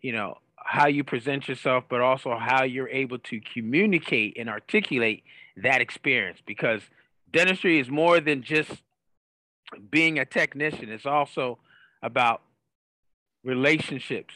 [0.00, 5.22] you know how you present yourself, but also how you're able to communicate and articulate
[5.58, 6.38] that experience.
[6.46, 6.80] Because
[7.30, 8.82] dentistry is more than just
[9.90, 11.58] being a technician; it's also
[12.02, 12.40] about
[13.44, 14.34] relationships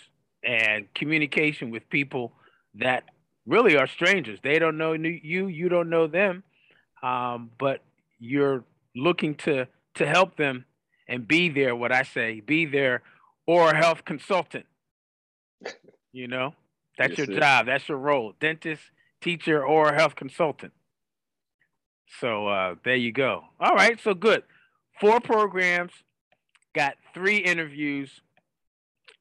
[0.48, 2.32] and communication with people
[2.74, 3.04] that
[3.46, 4.38] really are strangers.
[4.42, 6.42] They don't know you, you don't know them,
[7.02, 7.82] um, but
[8.18, 8.64] you're
[8.96, 10.64] looking to to help them
[11.06, 13.02] and be there, what I say, be there
[13.46, 14.64] or a health consultant.
[16.12, 16.54] You know,
[16.96, 17.40] that's yes, your sir.
[17.40, 18.82] job, that's your role, dentist,
[19.20, 20.72] teacher, or health consultant.
[22.20, 23.44] So uh, there you go.
[23.61, 24.44] All right, so good.
[24.98, 25.92] Four programs,
[26.74, 28.11] got three interviews,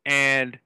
[0.06, 0.58] and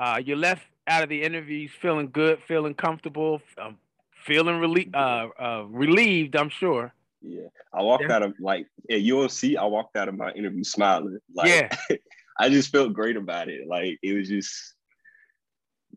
[0.00, 3.76] uh, you left out of the interviews feeling good, feeling comfortable, um,
[4.24, 6.92] feeling relie- uh, uh, relieved, I'm sure.
[7.20, 8.16] Yeah, I walked yeah.
[8.16, 9.56] out of like at UNC.
[9.58, 11.18] I walked out of my interview smiling.
[11.34, 11.96] Like, yeah,
[12.38, 13.68] I just felt great about it.
[13.68, 14.74] Like it was just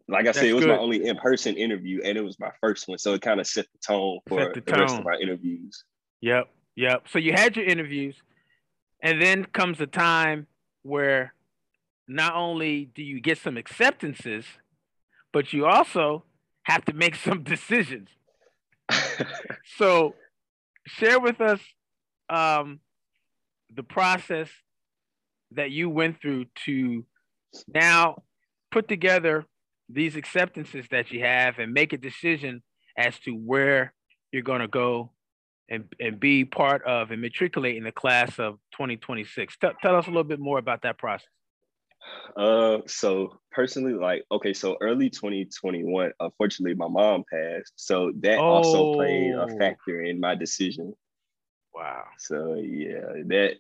[0.10, 0.72] like I That's said, it was good.
[0.72, 3.48] my only in person interview, and it was my first one, so it kind of
[3.48, 4.82] set the tone for the, the tone.
[4.82, 5.86] rest of my interviews.
[6.20, 7.08] Yep, yep.
[7.10, 8.18] So you had your interviews,
[9.02, 10.46] and then comes a time
[10.82, 11.34] where
[12.08, 14.46] not only do you get some acceptances,
[15.32, 16.24] but you also
[16.64, 18.10] have to make some decisions.
[19.78, 20.16] so
[20.86, 21.60] share with us
[22.30, 22.80] um,
[23.74, 24.50] the process
[25.52, 27.06] that you went through to
[27.68, 28.24] now
[28.72, 29.46] put together
[29.90, 32.64] these acceptances that you have and make a decision
[32.98, 33.94] as to where
[34.32, 35.12] you're going to go
[35.70, 39.58] and, and be part of and matriculate in the class of 2026.
[39.58, 41.28] T- tell us a little bit more about that process.
[42.36, 47.74] Uh, so personally, like, okay, so early 2021, unfortunately, my mom passed.
[47.76, 48.44] So that oh.
[48.44, 49.58] also played a oh.
[49.58, 50.94] factor in my decision.
[51.74, 52.04] Wow.
[52.20, 53.56] So yeah, that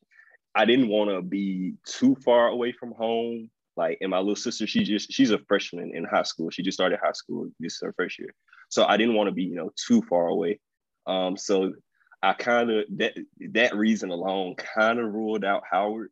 [0.56, 3.49] I didn't want to be too far away from home.
[3.75, 6.51] Like, and my little sister, she just she's a freshman in high school.
[6.51, 7.49] She just started high school.
[7.60, 8.34] This is her first year.
[8.69, 10.60] So I didn't want to be, you know, too far away.
[11.08, 11.73] Um, so
[12.21, 13.17] I kind of that
[13.51, 16.12] that reason alone kind of ruled out Howard.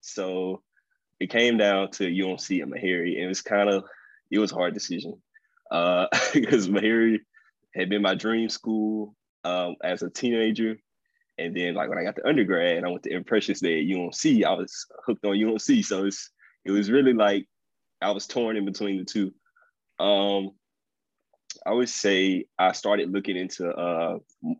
[0.00, 0.62] So
[1.20, 3.84] it came down to UMC and Meharry, and it was kind of
[4.30, 5.20] it was a hard decision
[5.70, 7.18] uh, because Meharry
[7.74, 10.76] had been my dream school um, as a teenager,
[11.38, 14.44] and then like when I got to undergrad, I went to Impressions Day at UMC.
[14.44, 16.30] I was hooked on UMC, so it's
[16.64, 17.46] it was really like
[18.00, 19.32] I was torn in between the two.
[19.98, 20.50] Um,
[21.64, 24.18] I would say I started looking into uh,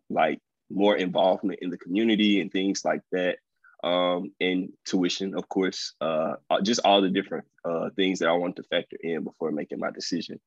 [0.09, 0.39] like
[0.69, 3.37] more involvement in the community and things like that
[3.83, 8.33] um, and tuition, of course, uh, uh, just all the different uh, things that I
[8.33, 10.39] want to factor in before making my decision.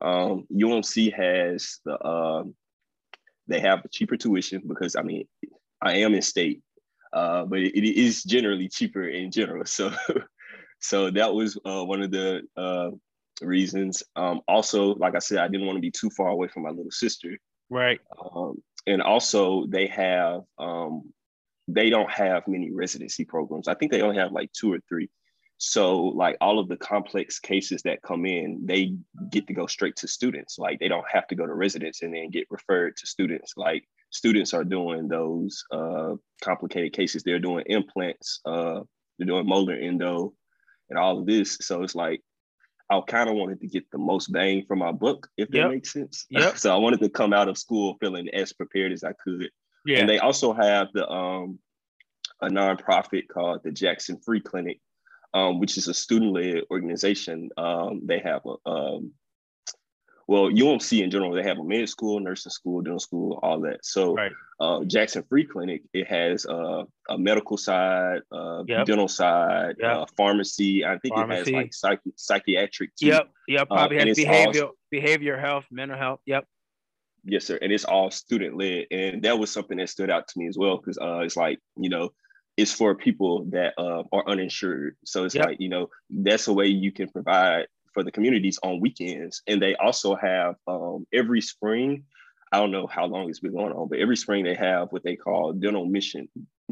[0.00, 2.44] Um, UMC has the uh,
[3.46, 5.28] they have cheaper tuition because I mean
[5.80, 6.62] I am in state,
[7.12, 9.64] uh, but it, it is generally cheaper in general.
[9.66, 9.92] So
[10.80, 12.90] so that was uh, one of the uh,
[13.40, 14.02] reasons.
[14.16, 16.70] Um, also, like I said, I didn't want to be too far away from my
[16.70, 17.38] little sister.
[17.70, 18.00] Right.
[18.34, 21.12] Um, and also they have um,
[21.68, 23.68] they don't have many residency programs.
[23.68, 25.08] I think they only have like two or three.
[25.58, 28.96] So like all of the complex cases that come in, they
[29.30, 30.58] get to go straight to students.
[30.58, 33.54] Like they don't have to go to residents and then get referred to students.
[33.56, 37.22] Like students are doing those uh, complicated cases.
[37.22, 38.80] They're doing implants, uh,
[39.18, 40.34] they're doing molar endo,
[40.90, 41.58] and all of this.
[41.60, 42.22] So it's like
[42.90, 45.70] I kind of wanted to get the most bang for my buck, if that yep.
[45.70, 46.26] makes sense.
[46.30, 46.56] Yep.
[46.58, 49.48] so I wanted to come out of school feeling as prepared as I could.
[49.84, 49.98] Yeah.
[49.98, 51.58] And they also have the um,
[52.40, 54.80] a nonprofit called the Jackson Free Clinic,
[55.34, 57.50] um, which is a student-led organization.
[57.56, 59.12] Um, they have a um,
[60.28, 63.84] well, UMC in general, they have a med school, nursing school, dental school, all that.
[63.84, 64.32] So right.
[64.60, 68.86] uh, Jackson Free Clinic, it has uh, a medical side, uh, yep.
[68.86, 69.96] dental side, yep.
[69.96, 70.84] Uh, pharmacy.
[70.84, 71.40] I think pharmacy.
[71.40, 72.94] it has like psych- psychiatric.
[72.96, 73.08] Too.
[73.08, 73.30] Yep.
[73.48, 73.66] Yep.
[73.70, 76.20] Uh, Probably has behavior, all, behavior health, mental health.
[76.26, 76.46] Yep.
[77.24, 77.58] Yes, sir.
[77.62, 78.86] And it's all student led.
[78.90, 80.78] And that was something that stood out to me as well.
[80.78, 82.10] Cause uh, it's like, you know,
[82.56, 84.96] it's for people that uh, are uninsured.
[85.04, 85.46] So it's yep.
[85.46, 89.42] like, you know, that's a way you can provide for the communities on weekends.
[89.46, 92.04] And they also have um, every spring,
[92.50, 95.04] I don't know how long it's been going on, but every spring they have what
[95.04, 96.28] they call dental mission,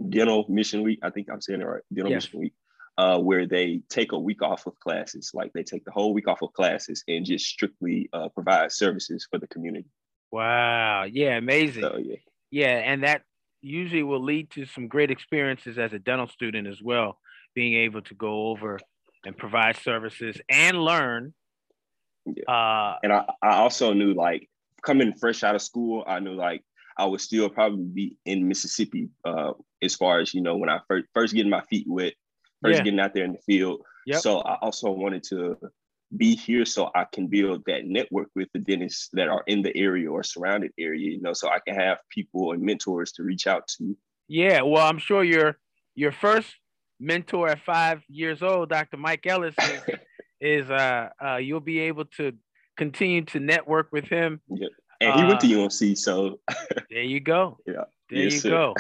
[0.08, 0.98] dental mission week.
[1.02, 2.24] I think I'm saying it right, dental yes.
[2.24, 2.54] mission week.
[2.98, 6.28] Uh, where they take a week off of classes, like they take the whole week
[6.28, 9.86] off of classes and just strictly uh, provide services for the community.
[10.30, 11.04] Wow.
[11.04, 11.36] Yeah.
[11.36, 11.82] Amazing.
[11.82, 12.16] So, yeah.
[12.50, 12.76] Yeah.
[12.84, 13.22] And that
[13.60, 17.18] usually will lead to some great experiences as a dental student as well,
[17.54, 18.78] being able to go over
[19.26, 21.34] and provide services and learn.
[22.24, 22.44] Yeah.
[22.48, 24.48] Uh, and I, I also knew like
[24.82, 26.62] coming fresh out of school, I knew like
[26.96, 30.80] I would still probably be in Mississippi uh, as far as, you know, when I
[30.88, 32.14] first, first getting my feet wet,
[32.62, 32.84] first yeah.
[32.84, 33.82] getting out there in the field.
[34.06, 34.20] Yep.
[34.20, 35.56] So I also wanted to
[36.16, 39.77] be here so I can build that network with the dentists that are in the
[39.77, 43.46] area or surrounded area, you know, so I can have people and mentors to reach
[43.46, 43.96] out to.
[44.29, 45.59] Yeah, well, I'm sure your
[45.94, 46.49] your first
[46.99, 48.96] mentor at five years old, Dr.
[48.96, 49.83] Mike Ellis, is,
[50.40, 52.33] is uh, uh, you'll be able to
[52.77, 54.40] continue to network with him.
[54.49, 54.68] Yeah.
[55.01, 56.40] And he uh, went to UMC, so
[56.90, 57.58] there you go.
[57.67, 57.85] Yeah.
[58.11, 58.50] There yes, you sir.
[58.50, 58.75] go.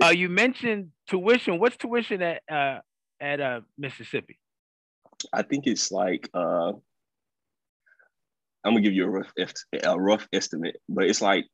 [0.02, 1.58] uh, you mentioned tuition.
[1.58, 2.78] What's tuition at uh,
[3.20, 4.38] at uh, Mississippi?
[5.32, 6.72] I think it's like uh,
[8.68, 9.32] I'm gonna give you a rough
[9.82, 11.46] a rough estimate, but it's like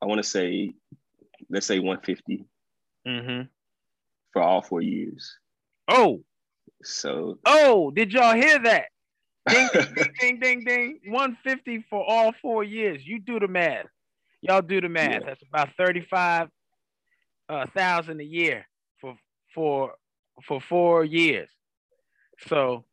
[0.00, 0.72] I want to say,
[1.50, 2.44] let's say 150
[3.06, 3.42] mm-hmm.
[4.32, 5.36] for all four years.
[5.88, 6.22] Oh,
[6.82, 8.86] so oh, did y'all hear that?
[9.48, 11.00] Ding, ding, ding, ding, ding.
[11.06, 13.06] 150 for all four years.
[13.06, 13.86] You do the math.
[14.40, 15.12] Y'all do the math.
[15.12, 15.20] Yeah.
[15.26, 16.48] That's about 35
[17.48, 18.66] uh, thousand a year
[19.00, 19.16] for
[19.54, 19.94] for
[20.44, 21.48] for four years.
[22.48, 22.84] So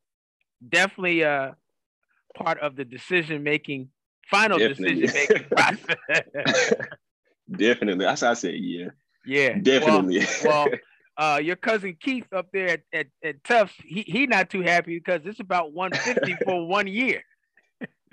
[0.68, 1.52] definitely uh
[2.36, 3.90] part of the decision making
[4.30, 6.74] final decision making process.
[7.50, 8.06] definitely.
[8.06, 8.90] That's how I said yeah.
[9.26, 9.58] Yeah.
[9.60, 10.26] Definitely.
[10.44, 10.80] Well, well
[11.18, 14.98] uh, your cousin Keith up there at, at, at Tufts, he, he not too happy
[14.98, 17.22] because it's about 150 for one year.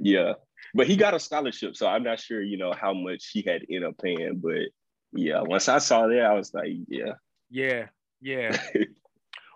[0.01, 0.35] yeah.
[0.75, 3.63] But he got a scholarship, so I'm not sure, you know, how much he had
[3.71, 4.69] end up paying, but
[5.13, 7.13] Yeah, once I saw that, I was like, yeah.
[7.49, 7.87] Yeah,
[8.21, 8.57] yeah.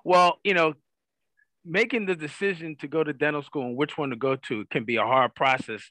[0.04, 0.74] well, you know,
[1.64, 4.84] making the decision to go to dental school and which one to go to can
[4.84, 5.82] be a hard process.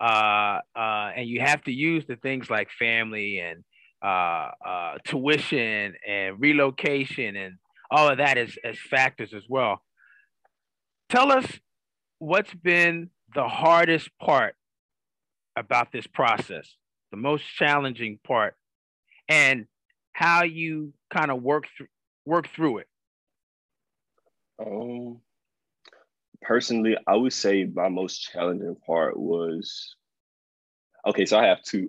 [0.00, 3.62] Uh, uh, and you have to use the things like family and
[4.04, 7.54] uh, uh, tuition and relocation and
[7.90, 9.80] all of that as, as factors as well.
[11.08, 11.46] Tell us
[12.18, 14.56] what's been the hardest part
[15.56, 16.76] about this process,
[17.10, 18.56] the most challenging part,
[19.28, 19.66] and
[20.12, 21.88] how you kind of work through
[22.24, 22.86] work through it.
[24.64, 25.20] Um,
[26.40, 29.96] personally, I would say my most challenging part was
[31.06, 31.26] okay.
[31.26, 31.88] So I have two.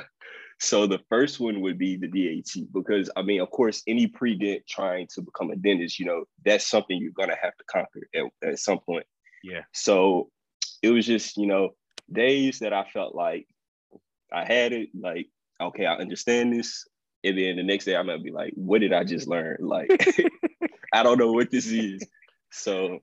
[0.60, 4.62] so the first one would be the DAT because I mean, of course, any pre-dent
[4.68, 8.48] trying to become a dentist, you know, that's something you're gonna have to conquer at,
[8.48, 9.06] at some point.
[9.42, 9.62] Yeah.
[9.72, 10.30] So
[10.82, 11.70] it was just, you know,
[12.10, 13.46] days that I felt like
[14.32, 15.28] I had it, like,
[15.60, 16.86] okay, I understand this.
[17.24, 19.58] And then the next day I'm gonna be like, what did I just learn?
[19.60, 19.90] Like,
[20.92, 22.02] I don't know what this is.
[22.50, 22.98] So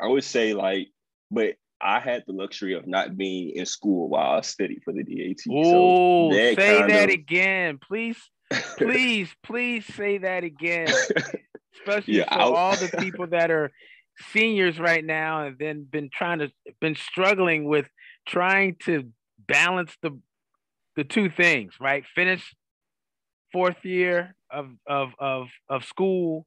[0.00, 0.88] I would say like,
[1.30, 5.02] but I had the luxury of not being in school while I studied for the
[5.02, 5.38] DAT.
[5.50, 7.14] Oh, so that say that of...
[7.14, 8.18] again, please,
[8.76, 10.88] please, please say that again.
[11.74, 13.70] Especially yeah, for all the people that are
[14.32, 17.86] seniors right now and then been trying to been struggling with
[18.26, 20.18] trying to balance the
[20.96, 22.04] the two things, right?
[22.14, 22.54] Finish
[23.52, 26.46] fourth year of of of of school,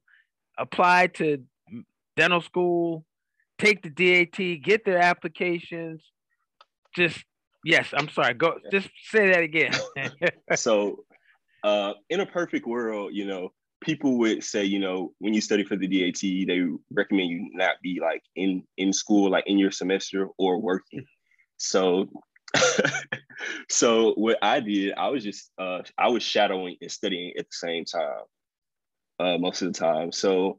[0.58, 1.42] apply to
[2.16, 3.04] dental school,
[3.58, 6.02] take the DAT, get their applications.
[6.94, 7.24] Just
[7.64, 8.34] yes, I'm sorry.
[8.34, 9.72] Go just say that again.
[10.54, 11.04] so
[11.62, 15.64] uh in a perfect world, you know, people would say, you know, when you study
[15.64, 19.70] for the DAT, they recommend you not be like in in school, like in your
[19.70, 21.04] semester or working.
[21.56, 22.08] So
[23.68, 27.52] so what I did, I was just uh I was shadowing and studying at the
[27.52, 28.22] same time,
[29.18, 30.12] uh most of the time.
[30.12, 30.58] So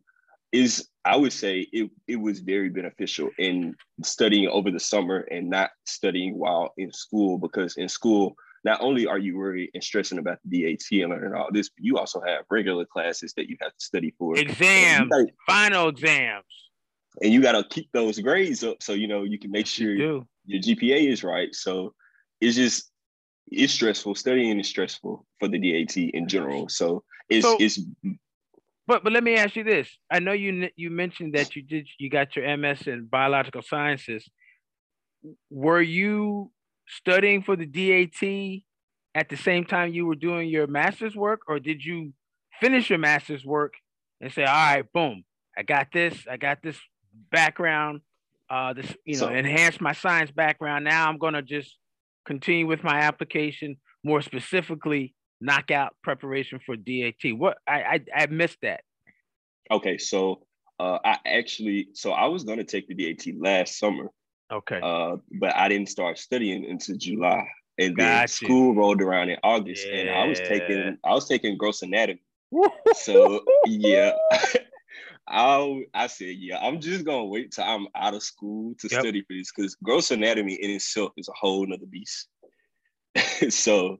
[0.51, 5.49] is I would say it it was very beneficial in studying over the summer and
[5.49, 10.17] not studying while in school because in school not only are you worried and stressing
[10.17, 13.55] about the DAT and learning all this, but you also have regular classes that you
[13.61, 14.35] have to study for.
[14.35, 16.43] Exams, gotta, final exams.
[17.21, 19.93] And you got to keep those grades up so you know you can make sure
[19.93, 21.53] you your GPA is right.
[21.53, 21.93] So
[22.41, 22.91] it's just
[23.47, 24.15] it's stressful.
[24.15, 26.67] Studying is stressful for the DAT in general.
[26.69, 27.79] So it's so, it's.
[28.87, 29.89] But but let me ask you this.
[30.11, 34.27] I know you you mentioned that you did you got your MS in biological sciences.
[35.49, 36.51] Were you
[36.87, 38.61] studying for the DAT
[39.15, 42.13] at the same time you were doing your master's work, or did you
[42.59, 43.73] finish your master's work
[44.21, 45.23] and say, "All right, boom,
[45.57, 46.77] I got this, I got this
[47.31, 48.01] background,
[48.49, 50.85] uh, this you know, so, enhance my science background.
[50.85, 51.75] Now I'm gonna just
[52.25, 57.33] continue with my application, more specifically, knockout preparation for DAT.
[57.37, 58.81] What I I, I missed that.
[59.71, 60.45] Okay, so
[60.79, 64.09] uh, I actually, so I was gonna take the DAT last summer,
[64.51, 64.79] Okay.
[64.81, 67.47] Uh, but I didn't start studying until July,
[67.79, 69.95] and then school rolled around in August, yeah.
[69.95, 72.21] and I was taking I was taking gross anatomy.
[72.93, 74.11] so yeah.
[75.27, 79.01] I I said, yeah, I'm just gonna wait till I'm out of school to yep.
[79.01, 82.27] study for this because gross anatomy in itself is a whole nother beast.
[83.49, 83.97] so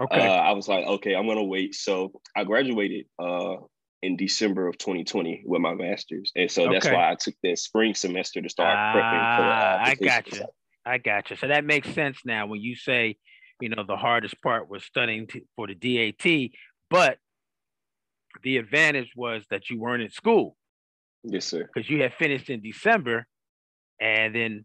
[0.00, 0.26] okay.
[0.26, 1.74] Uh, I was like, okay, I'm gonna wait.
[1.74, 3.56] So I graduated uh,
[4.02, 6.32] in December of 2020 with my master's.
[6.36, 9.78] And so that's why I took that spring semester to start uh, prepping for ah,
[9.82, 10.44] I got you.
[10.84, 11.36] I got you.
[11.36, 13.16] So that makes sense now when you say,
[13.60, 16.50] you know, the hardest part was studying t- for the DAT,
[16.90, 17.18] but
[18.42, 20.56] the advantage was that you weren't in school.
[21.24, 21.68] Yes, sir.
[21.72, 23.26] Because you had finished in December
[24.00, 24.64] and then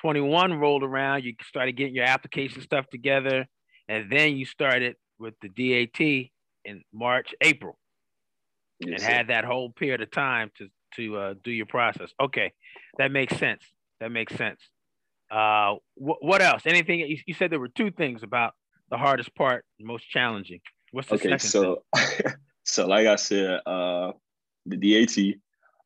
[0.00, 3.46] 21 rolled around, you started getting your application stuff together,
[3.88, 6.00] and then you started with the DAT
[6.64, 7.78] in March, April
[8.80, 9.08] yes, and sir.
[9.08, 12.10] had that whole period of time to to uh, do your process.
[12.20, 12.52] Okay,
[12.98, 13.62] that makes sense.
[14.00, 14.60] That makes sense.
[15.30, 16.62] Uh, wh- what else?
[16.66, 17.00] Anything?
[17.00, 18.54] You, you, said there were two things about
[18.90, 20.60] the hardest part, most challenging.
[20.92, 21.50] What's the okay, second?
[21.50, 21.82] so
[22.64, 24.12] so like I said, uh,
[24.66, 25.34] the DAT,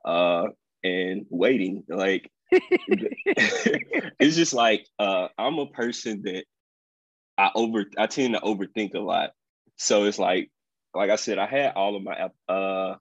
[0.05, 0.49] uh,
[0.85, 1.85] and waiting.
[1.89, 6.45] Like it's just like uh, I'm a person that
[7.41, 9.31] I over I tend to overthink a lot.
[9.77, 10.51] So it's like
[10.95, 12.97] like I said, I had all of my uh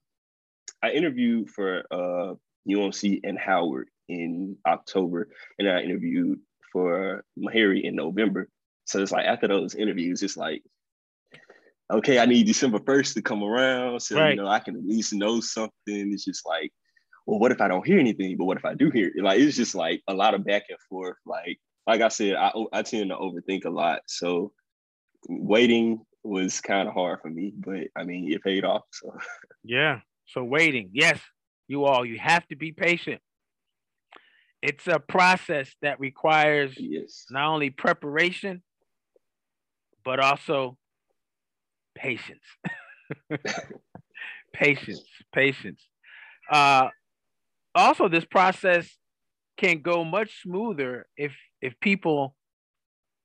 [0.82, 2.34] I interviewed for uh
[2.68, 5.28] UMC and Howard in October,
[5.58, 6.40] and I interviewed
[6.72, 8.48] for Meharry in November.
[8.86, 10.62] So it's like after those interviews, it's like,
[11.92, 14.00] okay, I need December 1st to come around.
[14.00, 14.30] So right.
[14.30, 15.70] you know, I can at least know something.
[15.86, 16.72] It's just like,
[17.26, 18.36] well, what if I don't hear anything?
[18.38, 19.22] But what if I do hear it?
[19.22, 21.18] Like it's just like a lot of back and forth.
[21.26, 24.02] Like, like I said, I I tend to overthink a lot.
[24.06, 24.52] So
[25.28, 28.82] waiting was kind of hard for me, but I mean, it paid off.
[28.92, 29.16] So
[29.64, 30.00] yeah.
[30.26, 31.18] So waiting, yes,
[31.66, 33.20] you all, you have to be patient.
[34.62, 37.24] It's a process that requires yes.
[37.30, 38.62] not only preparation,
[40.04, 40.76] but also
[41.96, 42.44] patience.
[44.52, 45.82] patience, patience.
[46.50, 46.88] Uh,
[47.74, 48.88] also, this process
[49.56, 52.34] can go much smoother if if people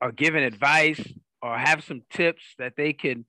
[0.01, 1.01] are given advice
[1.41, 3.25] or have some tips that they can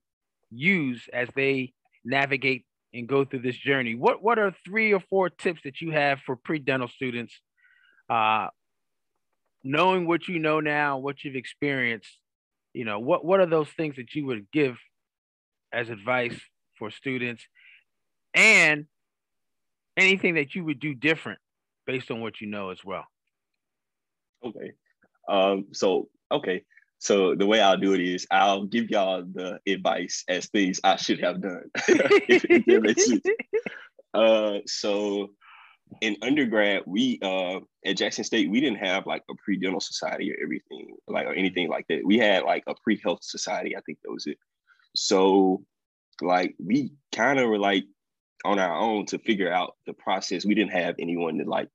[0.51, 1.73] use as they
[2.05, 3.95] navigate and go through this journey.
[3.95, 7.35] What what are three or four tips that you have for pre-dental students?
[8.09, 8.49] Uh,
[9.63, 12.11] knowing what you know now, what you've experienced,
[12.73, 14.77] you know, what what are those things that you would give
[15.73, 16.39] as advice
[16.79, 17.43] for students,
[18.33, 18.87] and
[19.97, 21.41] anything that you would do different
[21.87, 23.05] based on what you know as well.
[24.45, 24.73] Okay.
[25.29, 26.63] Um, so okay.
[26.99, 30.97] So the way I'll do it is I'll give y'all the advice as things I
[30.97, 31.71] should have done.
[34.15, 35.29] Uh, so
[36.01, 40.37] in undergrad, we uh, at Jackson State, we didn't have like a pre-dental society or
[40.43, 42.01] everything, like or anything like that.
[42.05, 43.77] We had like a pre-health society.
[43.77, 44.39] I think that was it.
[44.95, 45.65] So
[46.23, 47.85] like we kind of were like
[48.45, 50.45] on our own to figure out the process.
[50.47, 51.69] We didn't have anyone to like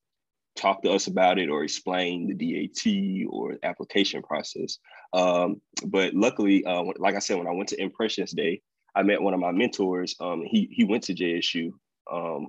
[0.56, 4.78] talk to us about it or explain the DAT or application process.
[5.14, 8.62] Um, but luckily, uh, like I said, when I went to Impressions Day,
[8.95, 10.16] I met one of my mentors.
[10.20, 11.72] Um, he he went to JSU,
[12.12, 12.47] um,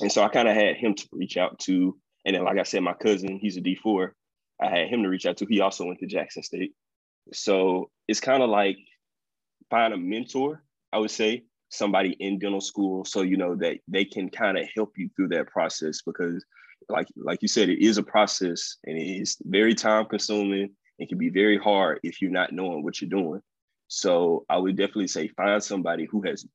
[0.00, 1.98] and so I kind of had him to reach out to.
[2.24, 4.14] And then, like I said, my cousin, he's a D four.
[4.60, 5.46] I had him to reach out to.
[5.46, 6.72] He also went to Jackson State.
[7.32, 8.78] So it's kind of like
[9.70, 10.62] find a mentor,
[10.92, 14.66] I would say, somebody in dental school so you know that they can kind of
[14.74, 16.44] help you through that process because
[16.90, 21.08] like like you said it is a process and it is very time consuming it
[21.08, 23.40] can be very hard if you're not knowing what you're doing
[23.88, 26.46] so i would definitely say find somebody who has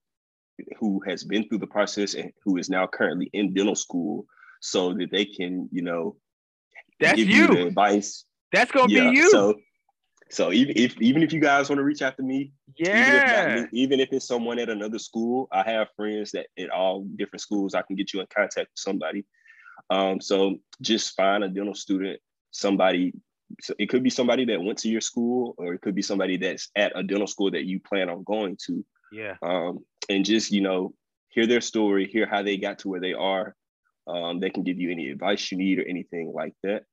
[0.79, 4.25] who has been through the process and who is now currently in dental school
[4.61, 6.15] so that they can you know
[6.99, 9.55] that's give you, you advice that's gonna yeah, be you so
[10.29, 13.63] so even if even if you guys want to reach out to me, yeah, even
[13.63, 17.41] if, even if it's someone at another school, I have friends that at all different
[17.41, 17.75] schools.
[17.75, 19.23] I can get you in contact with somebody.
[19.89, 22.19] Um, so just find a dental student,
[22.51, 23.13] somebody.
[23.61, 26.37] So it could be somebody that went to your school, or it could be somebody
[26.37, 28.83] that's at a dental school that you plan on going to.
[29.11, 29.35] Yeah.
[29.41, 30.93] Um, and just you know,
[31.29, 33.55] hear their story, hear how they got to where they are.
[34.07, 36.83] Um, they can give you any advice you need or anything like that.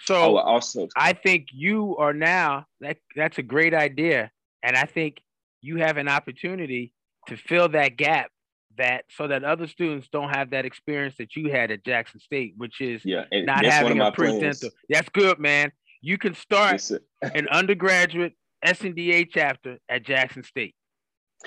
[0.00, 4.30] So also, I think you are now that that's a great idea,
[4.62, 5.22] and I think
[5.62, 6.92] you have an opportunity
[7.28, 8.30] to fill that gap
[8.78, 12.54] that so that other students don't have that experience that you had at Jackson State,
[12.56, 14.70] which is yeah, not having a pre-dental.
[14.88, 15.72] That's good, man.
[16.00, 16.82] You can start
[17.22, 20.74] an undergraduate SNDA chapter at Jackson State.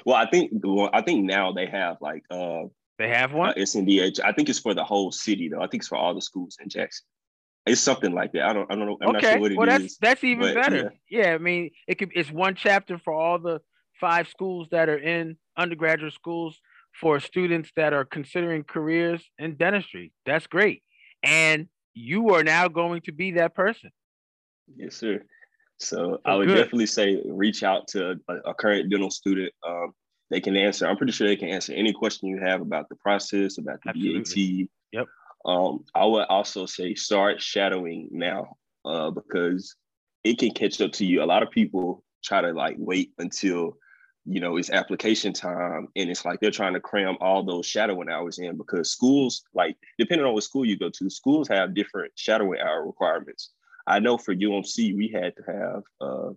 [0.05, 2.63] Well, I think well, I think now they have like uh
[2.97, 3.49] they have one.
[3.49, 4.19] Uh, SNDA.
[4.23, 5.61] I think it's for the whole city though.
[5.61, 7.05] I think it's for all the schools in Jackson.
[7.65, 8.43] It's something like that.
[8.43, 8.71] I don't.
[8.71, 8.97] I don't know.
[9.01, 9.21] I'm okay.
[9.21, 10.93] not sure what it well, that's is, that's even but, better.
[11.09, 11.21] Yeah.
[11.27, 11.33] yeah.
[11.33, 12.11] I mean, it could.
[12.13, 13.61] It's one chapter for all the
[13.99, 16.59] five schools that are in undergraduate schools
[16.93, 20.11] for students that are considering careers in dentistry.
[20.25, 20.83] That's great.
[21.23, 23.91] And you are now going to be that person.
[24.75, 25.23] Yes, sir.
[25.77, 26.55] So oh, I would good.
[26.55, 29.53] definitely say reach out to a, a current dental student.
[29.65, 29.93] Um,
[30.29, 30.87] they can answer.
[30.87, 33.89] I'm pretty sure they can answer any question you have about the process, about the
[33.89, 34.63] Absolutely.
[34.63, 35.07] DAT, yep.
[35.45, 39.75] Um, I would also say start shadowing now uh, because
[40.23, 41.23] it can catch up to you.
[41.23, 43.77] A lot of people try to like wait until
[44.25, 48.09] you know it's application time and it's like they're trying to cram all those shadowing
[48.09, 52.11] hours in because schools like depending on what school you go to schools have different
[52.15, 53.51] shadowing hour requirements
[53.87, 56.29] i know for umc we had to have uh,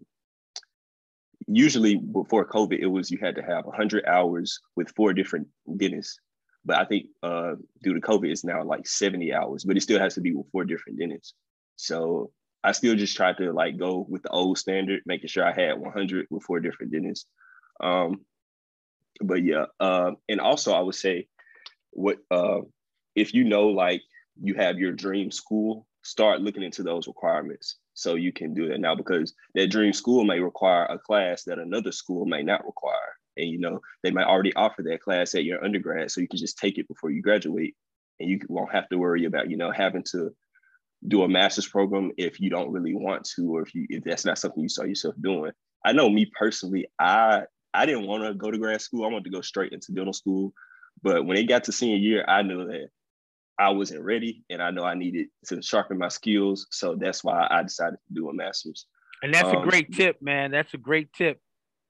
[1.48, 6.18] usually before covid it was you had to have 100 hours with four different dentists
[6.64, 9.98] but I think uh, due to COVID, it's now like 70 hours, but it still
[9.98, 11.34] has to be with four different dentists.
[11.76, 12.30] So
[12.62, 15.78] I still just tried to like go with the old standard, making sure I had
[15.78, 17.26] 100 with four different dentists.
[17.82, 18.24] Um,
[19.20, 21.28] but yeah, uh, and also I would say,
[21.90, 22.60] what uh,
[23.14, 24.02] if you know like
[24.40, 28.80] you have your dream school, start looking into those requirements so you can do that
[28.80, 32.96] now because that dream school may require a class that another school may not require.
[33.36, 36.38] And you know they might already offer that class at your undergrad so you can
[36.38, 37.74] just take it before you graduate
[38.20, 40.34] and you won't have to worry about you know having to
[41.08, 44.26] do a master's program if you don't really want to or if you if that's
[44.26, 45.52] not something you saw yourself doing.
[45.84, 47.42] I know me personally i
[47.74, 49.04] i didn't want to go to grad school.
[49.04, 50.52] I wanted to go straight into dental school.
[51.02, 52.88] But when it got to senior year i knew that
[53.58, 56.66] i wasn't ready and i know i needed to sharpen my skills.
[56.70, 58.86] So that's why i decided to do a master's.
[59.22, 60.50] And that's um, a great tip man.
[60.50, 61.40] That's a great tip.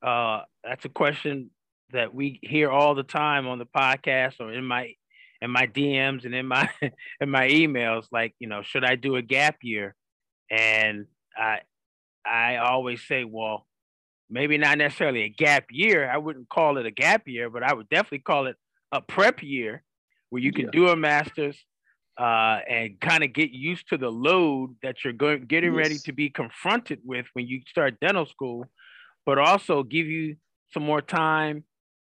[0.04, 1.50] Uh, that's a question
[1.92, 4.94] that we hear all the time on the podcast or in my
[5.40, 6.68] in my DMs and in my
[7.20, 8.06] in my emails.
[8.12, 9.94] Like, you know, should I do a gap year?
[10.50, 11.06] And
[11.36, 11.60] I
[12.26, 13.66] I always say, well,
[14.32, 16.10] maybe not necessarily a gap year.
[16.10, 18.56] I wouldn't call it a gap year, but I would definitely call it
[18.90, 19.84] a prep year
[20.30, 20.70] where you can yeah.
[20.72, 21.56] do a master's
[22.18, 25.78] uh, and kind of get used to the load that you're going getting yes.
[25.78, 28.64] ready to be confronted with when you start dental school,
[29.26, 30.36] but also give you
[30.72, 31.64] some more time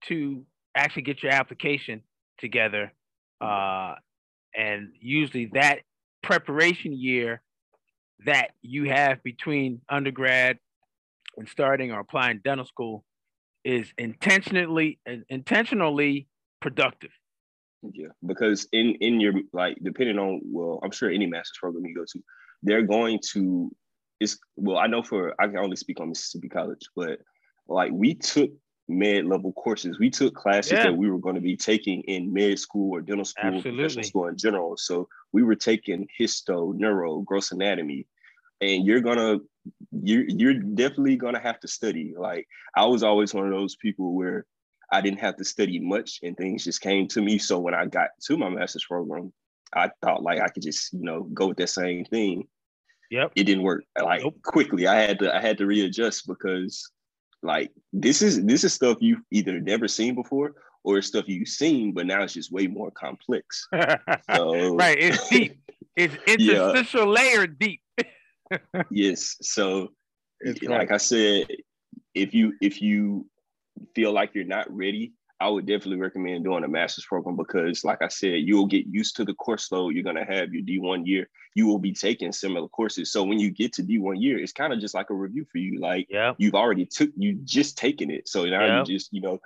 [0.05, 0.45] to
[0.77, 2.03] actually get your application
[2.39, 2.93] together.
[3.41, 3.95] Uh,
[4.57, 5.81] and usually that
[6.23, 7.43] preparation year
[8.25, 10.59] that you have between undergrad
[11.43, 13.05] and starting or applying dental school
[13.65, 16.29] is intentionally intentionally
[16.61, 17.11] productive.
[17.83, 21.97] Yeah, because in in your like depending on well, I'm sure any master's program you
[21.97, 22.23] go to,
[22.63, 23.73] they're going to
[24.21, 27.19] it's well, I know for I can only speak on Mississippi College, but
[27.67, 28.53] like we took
[28.89, 29.99] med level courses.
[29.99, 30.85] We took classes yeah.
[30.85, 33.73] that we were going to be taking in med school or dental school, Absolutely.
[33.73, 34.77] professional school in general.
[34.77, 38.07] So we were taking histo, neuro, gross anatomy,
[38.63, 39.39] and you're gonna
[39.91, 42.15] you're you're definitely gonna have to study.
[42.17, 44.47] Like I was always one of those people where
[44.91, 47.39] I didn't have to study much and things just came to me.
[47.39, 49.33] So when I got to my master's program,
[49.75, 52.47] I thought like I could just, you know, go with that same thing.
[53.11, 53.33] Yep.
[53.35, 54.41] It didn't work like nope.
[54.43, 54.87] quickly.
[54.87, 56.91] I had to I had to readjust because
[57.43, 60.55] like this is this is stuff you've either never seen before
[60.85, 63.69] or it's stuff you've seen, but now it's just way more complex.
[64.35, 64.99] So, right.
[64.99, 65.59] It's deep.
[65.95, 67.23] It's interstitial yeah.
[67.23, 67.83] layer deep.
[68.91, 69.37] yes.
[69.43, 69.89] So
[70.41, 70.93] it's like right.
[70.93, 71.47] I said,
[72.15, 73.27] if you if you
[73.95, 78.01] feel like you're not ready, I would definitely recommend doing a master's program because, like
[78.01, 79.91] I said, you'll get used to the course load.
[79.91, 81.29] You're gonna have your D1 year.
[81.55, 83.13] You will be taking similar courses.
[83.13, 85.59] So when you get to D1 year, it's kind of just like a review for
[85.59, 85.81] you.
[85.81, 86.35] Like yeah.
[86.39, 88.29] you've already took you just taken it.
[88.29, 88.79] So now yeah.
[88.79, 89.41] you just, you know,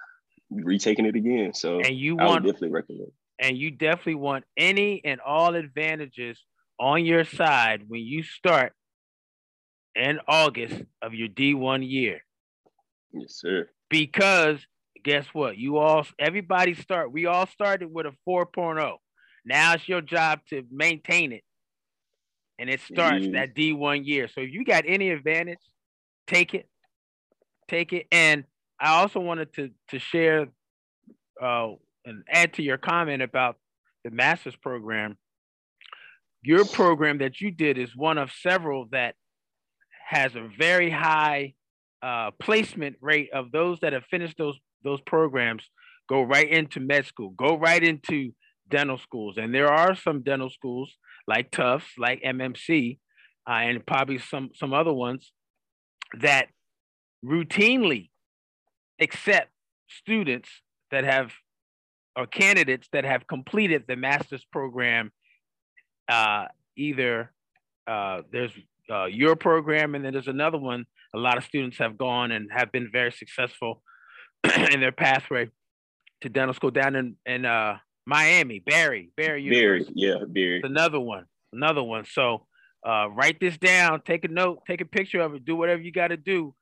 [0.50, 1.54] retaking it again.
[1.54, 3.12] So and you I want definitely recommend.
[3.38, 6.42] And you definitely want any and all advantages
[6.78, 8.72] on your side when you start
[9.97, 12.20] in August of your D1 year.
[13.12, 13.68] Yes, sir.
[13.88, 14.64] Because
[15.03, 15.57] guess what?
[15.57, 18.97] You all, everybody start, we all started with a 4.0.
[19.44, 21.42] Now it's your job to maintain it.
[22.59, 23.34] And it starts mm-hmm.
[23.34, 24.28] that D1 year.
[24.28, 25.59] So if you got any advantage,
[26.26, 26.68] take it.
[27.68, 28.07] Take it.
[28.11, 28.44] And
[28.80, 30.49] I also wanted to, to share
[31.40, 31.68] uh,
[32.05, 33.57] and add to your comment about
[34.05, 35.16] the master's program.
[36.42, 39.14] Your program that you did is one of several that
[40.07, 41.54] has a very high
[42.02, 45.64] uh, placement rate of those that have finished those those programs
[46.09, 48.30] go right into med school, go right into
[48.68, 49.36] dental schools.
[49.36, 50.94] And there are some dental schools
[51.26, 52.98] like Tufts, like MMC,
[53.48, 55.32] uh, and probably some some other ones
[56.20, 56.46] that
[57.24, 58.11] routinely
[59.00, 59.50] accept
[59.88, 60.48] students
[60.92, 61.32] that have
[62.14, 65.11] or candidates that have completed the master's program.
[66.09, 66.46] Uh,
[66.76, 67.32] either
[67.88, 68.52] uh, there's
[68.91, 70.87] uh, your program, and then there's another one.
[71.14, 73.82] A lot of students have gone and have been very successful
[74.72, 75.49] in their pathway
[76.22, 80.59] to dental school down in in uh, Miami, Barry, Barry, Barry, yeah, Barry.
[80.59, 82.05] It's another one, another one.
[82.05, 82.47] So
[82.87, 85.93] uh, write this down, take a note, take a picture of it, do whatever you
[85.93, 86.55] got to do.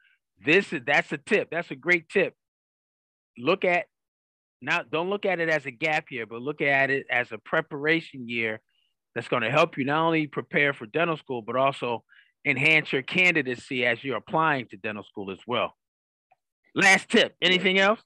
[0.44, 1.48] This is that's a tip.
[1.50, 2.34] That's a great tip.
[3.38, 3.86] Look at
[4.62, 4.82] now.
[4.90, 8.28] Don't look at it as a gap year, but look at it as a preparation
[8.28, 8.60] year
[9.14, 12.04] that's going to help you not only prepare for dental school, but also
[12.44, 15.76] enhance your candidacy as you're applying to dental school as well.
[16.74, 17.34] Last tip.
[17.40, 18.00] Anything else?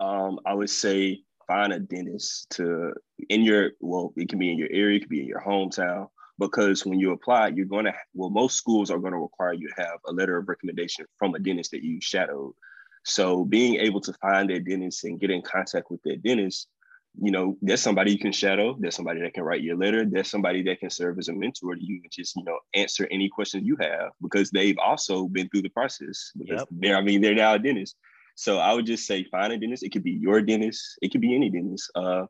[0.00, 2.92] Um, I would say find a dentist to
[3.28, 6.08] in your well, it can be in your area, it could be in your hometown.
[6.38, 9.68] Because when you apply, you're going to well, most schools are going to require you
[9.68, 12.54] to have a letter of recommendation from a dentist that you shadowed.
[13.04, 16.68] So being able to find a dentist and get in contact with that dentist
[17.18, 18.76] you know, there's somebody you can shadow.
[18.78, 20.04] There's somebody that can write your letter.
[20.04, 23.08] There's somebody that can serve as a mentor to you and just, you know, answer
[23.10, 26.30] any questions you have because they've also been through the process.
[26.38, 26.68] Because yep.
[26.70, 27.96] they're, I mean, they're now a dentist.
[28.36, 29.82] So I would just say find a dentist.
[29.82, 30.98] It could be your dentist.
[31.02, 31.90] It could be any dentist.
[31.94, 32.26] Uh,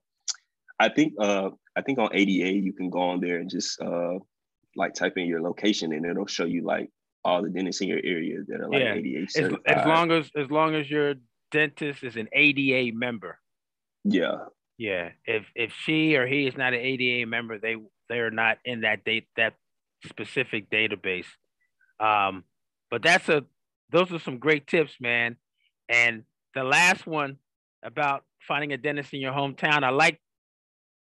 [0.78, 4.14] I think uh, I think on ADA you can go on there and just uh,
[4.76, 6.90] like type in your location and it'll show you like
[7.22, 8.94] all the dentists in your area that are like yeah.
[8.94, 9.60] ADA certified.
[9.66, 11.14] As, as long as as long as your
[11.50, 13.38] dentist is an ADA member.
[14.04, 14.36] Yeah,
[14.80, 17.76] yeah, if if she or he is not an ADA member, they
[18.10, 19.54] they're not in that date that
[20.06, 21.26] specific database.
[22.00, 22.44] Um,
[22.90, 23.44] but that's a
[23.90, 25.36] those are some great tips, man.
[25.88, 26.24] And
[26.54, 27.38] the last one
[27.84, 30.20] about finding a dentist in your hometown, I like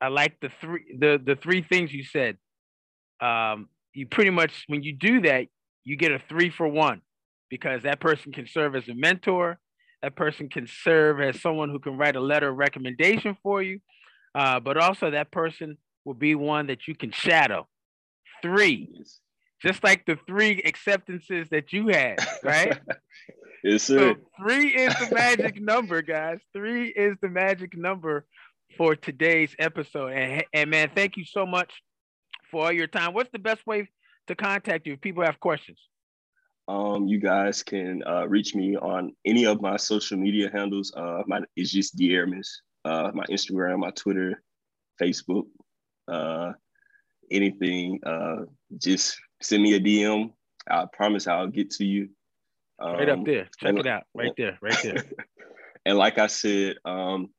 [0.01, 2.37] I like the three the the three things you said.
[3.21, 5.47] Um, you pretty much when you do that,
[5.85, 7.01] you get a three for one.
[7.51, 9.59] because that person can serve as a mentor.
[10.01, 13.79] That person can serve as someone who can write a letter of recommendation for you.
[14.35, 17.67] Uh, but also, that person will be one that you can shadow.
[18.41, 19.03] Three,
[19.61, 22.79] just like the three acceptances that you had, right?
[23.63, 24.13] yes, sir.
[24.13, 26.39] So three is the magic number, guys.
[26.53, 28.25] Three is the magic number
[28.77, 30.13] for today's episode.
[30.13, 31.81] And, and man, thank you so much
[32.51, 33.13] for all your time.
[33.13, 33.89] What's the best way
[34.27, 35.79] to contact you if people have questions?
[36.67, 40.93] Um, you guys can uh, reach me on any of my social media handles.
[40.95, 42.47] Uh, my it's just De'Arimus.
[42.83, 44.41] Uh, my Instagram, my Twitter,
[45.01, 45.45] Facebook,
[46.07, 46.53] uh,
[47.31, 47.99] anything.
[48.05, 48.45] Uh,
[48.77, 50.31] just send me a DM.
[50.69, 52.09] I promise I'll get to you.
[52.79, 53.47] Um, right up um, there.
[53.59, 54.03] Check and, it out.
[54.13, 54.57] Right there.
[54.61, 55.03] Right there.
[55.85, 57.29] and like I said, um,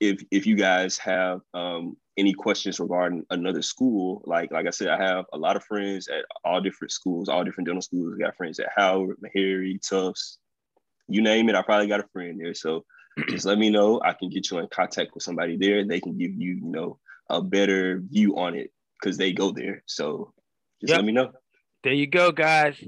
[0.00, 4.88] if if you guys have um, any questions regarding another school, like like I said,
[4.88, 8.14] I have a lot of friends at all different schools, all different dental schools.
[8.14, 10.38] I got friends at Howard, Meharry, Tufts,
[11.08, 11.54] you name it.
[11.54, 12.54] I probably got a friend there.
[12.54, 12.84] So
[13.28, 14.00] just let me know.
[14.04, 15.84] I can get you in contact with somebody there.
[15.86, 16.98] They can give you, you know,
[17.30, 19.82] a better view on it because they go there.
[19.86, 20.32] So
[20.80, 20.98] just yep.
[20.98, 21.32] let me know.
[21.84, 22.82] There you go, guys.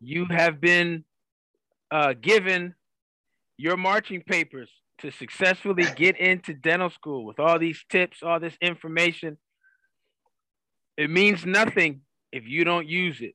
[0.00, 1.04] You have been
[1.90, 2.74] uh, given
[3.56, 4.70] your marching papers
[5.02, 9.36] to successfully get into dental school with all these tips, all this information.
[10.96, 13.34] It means nothing if you don't use it.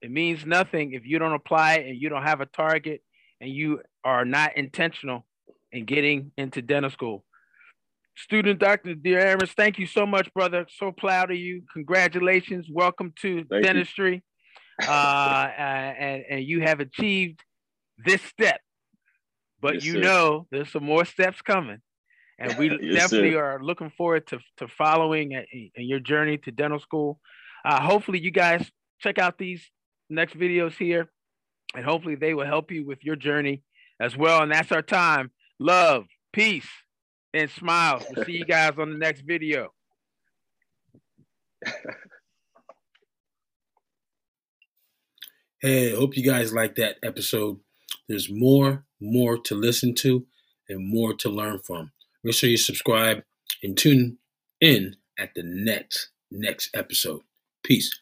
[0.00, 3.02] It means nothing if you don't apply it and you don't have a target
[3.40, 5.26] and you are not intentional
[5.72, 7.24] in getting into dental school.
[8.16, 8.94] Student Dr.
[8.94, 10.66] Dear De'Arimus, thank you so much, brother.
[10.76, 11.62] So proud of you.
[11.72, 12.66] Congratulations.
[12.70, 14.24] Welcome to thank dentistry.
[14.88, 17.42] uh, and, and you have achieved
[18.04, 18.60] this step
[19.60, 20.00] but yes, you sir.
[20.00, 21.78] know there's some more steps coming.
[22.38, 23.44] And we yes, definitely sir.
[23.44, 27.20] are looking forward to, to following in your journey to dental school.
[27.64, 29.68] Uh, hopefully, you guys check out these
[30.08, 31.08] next videos here,
[31.74, 33.62] and hopefully, they will help you with your journey
[34.00, 34.42] as well.
[34.42, 35.30] And that's our time.
[35.58, 36.68] Love, peace,
[37.34, 38.04] and smiles.
[38.14, 39.72] We'll see you guys on the next video.
[45.60, 47.58] Hey, hope you guys like that episode.
[48.08, 50.26] There's more, more to listen to
[50.68, 51.92] and more to learn from.
[52.22, 53.22] Make sure you subscribe
[53.62, 54.18] and tune
[54.60, 57.22] in at the next next episode.
[57.62, 58.00] Peace.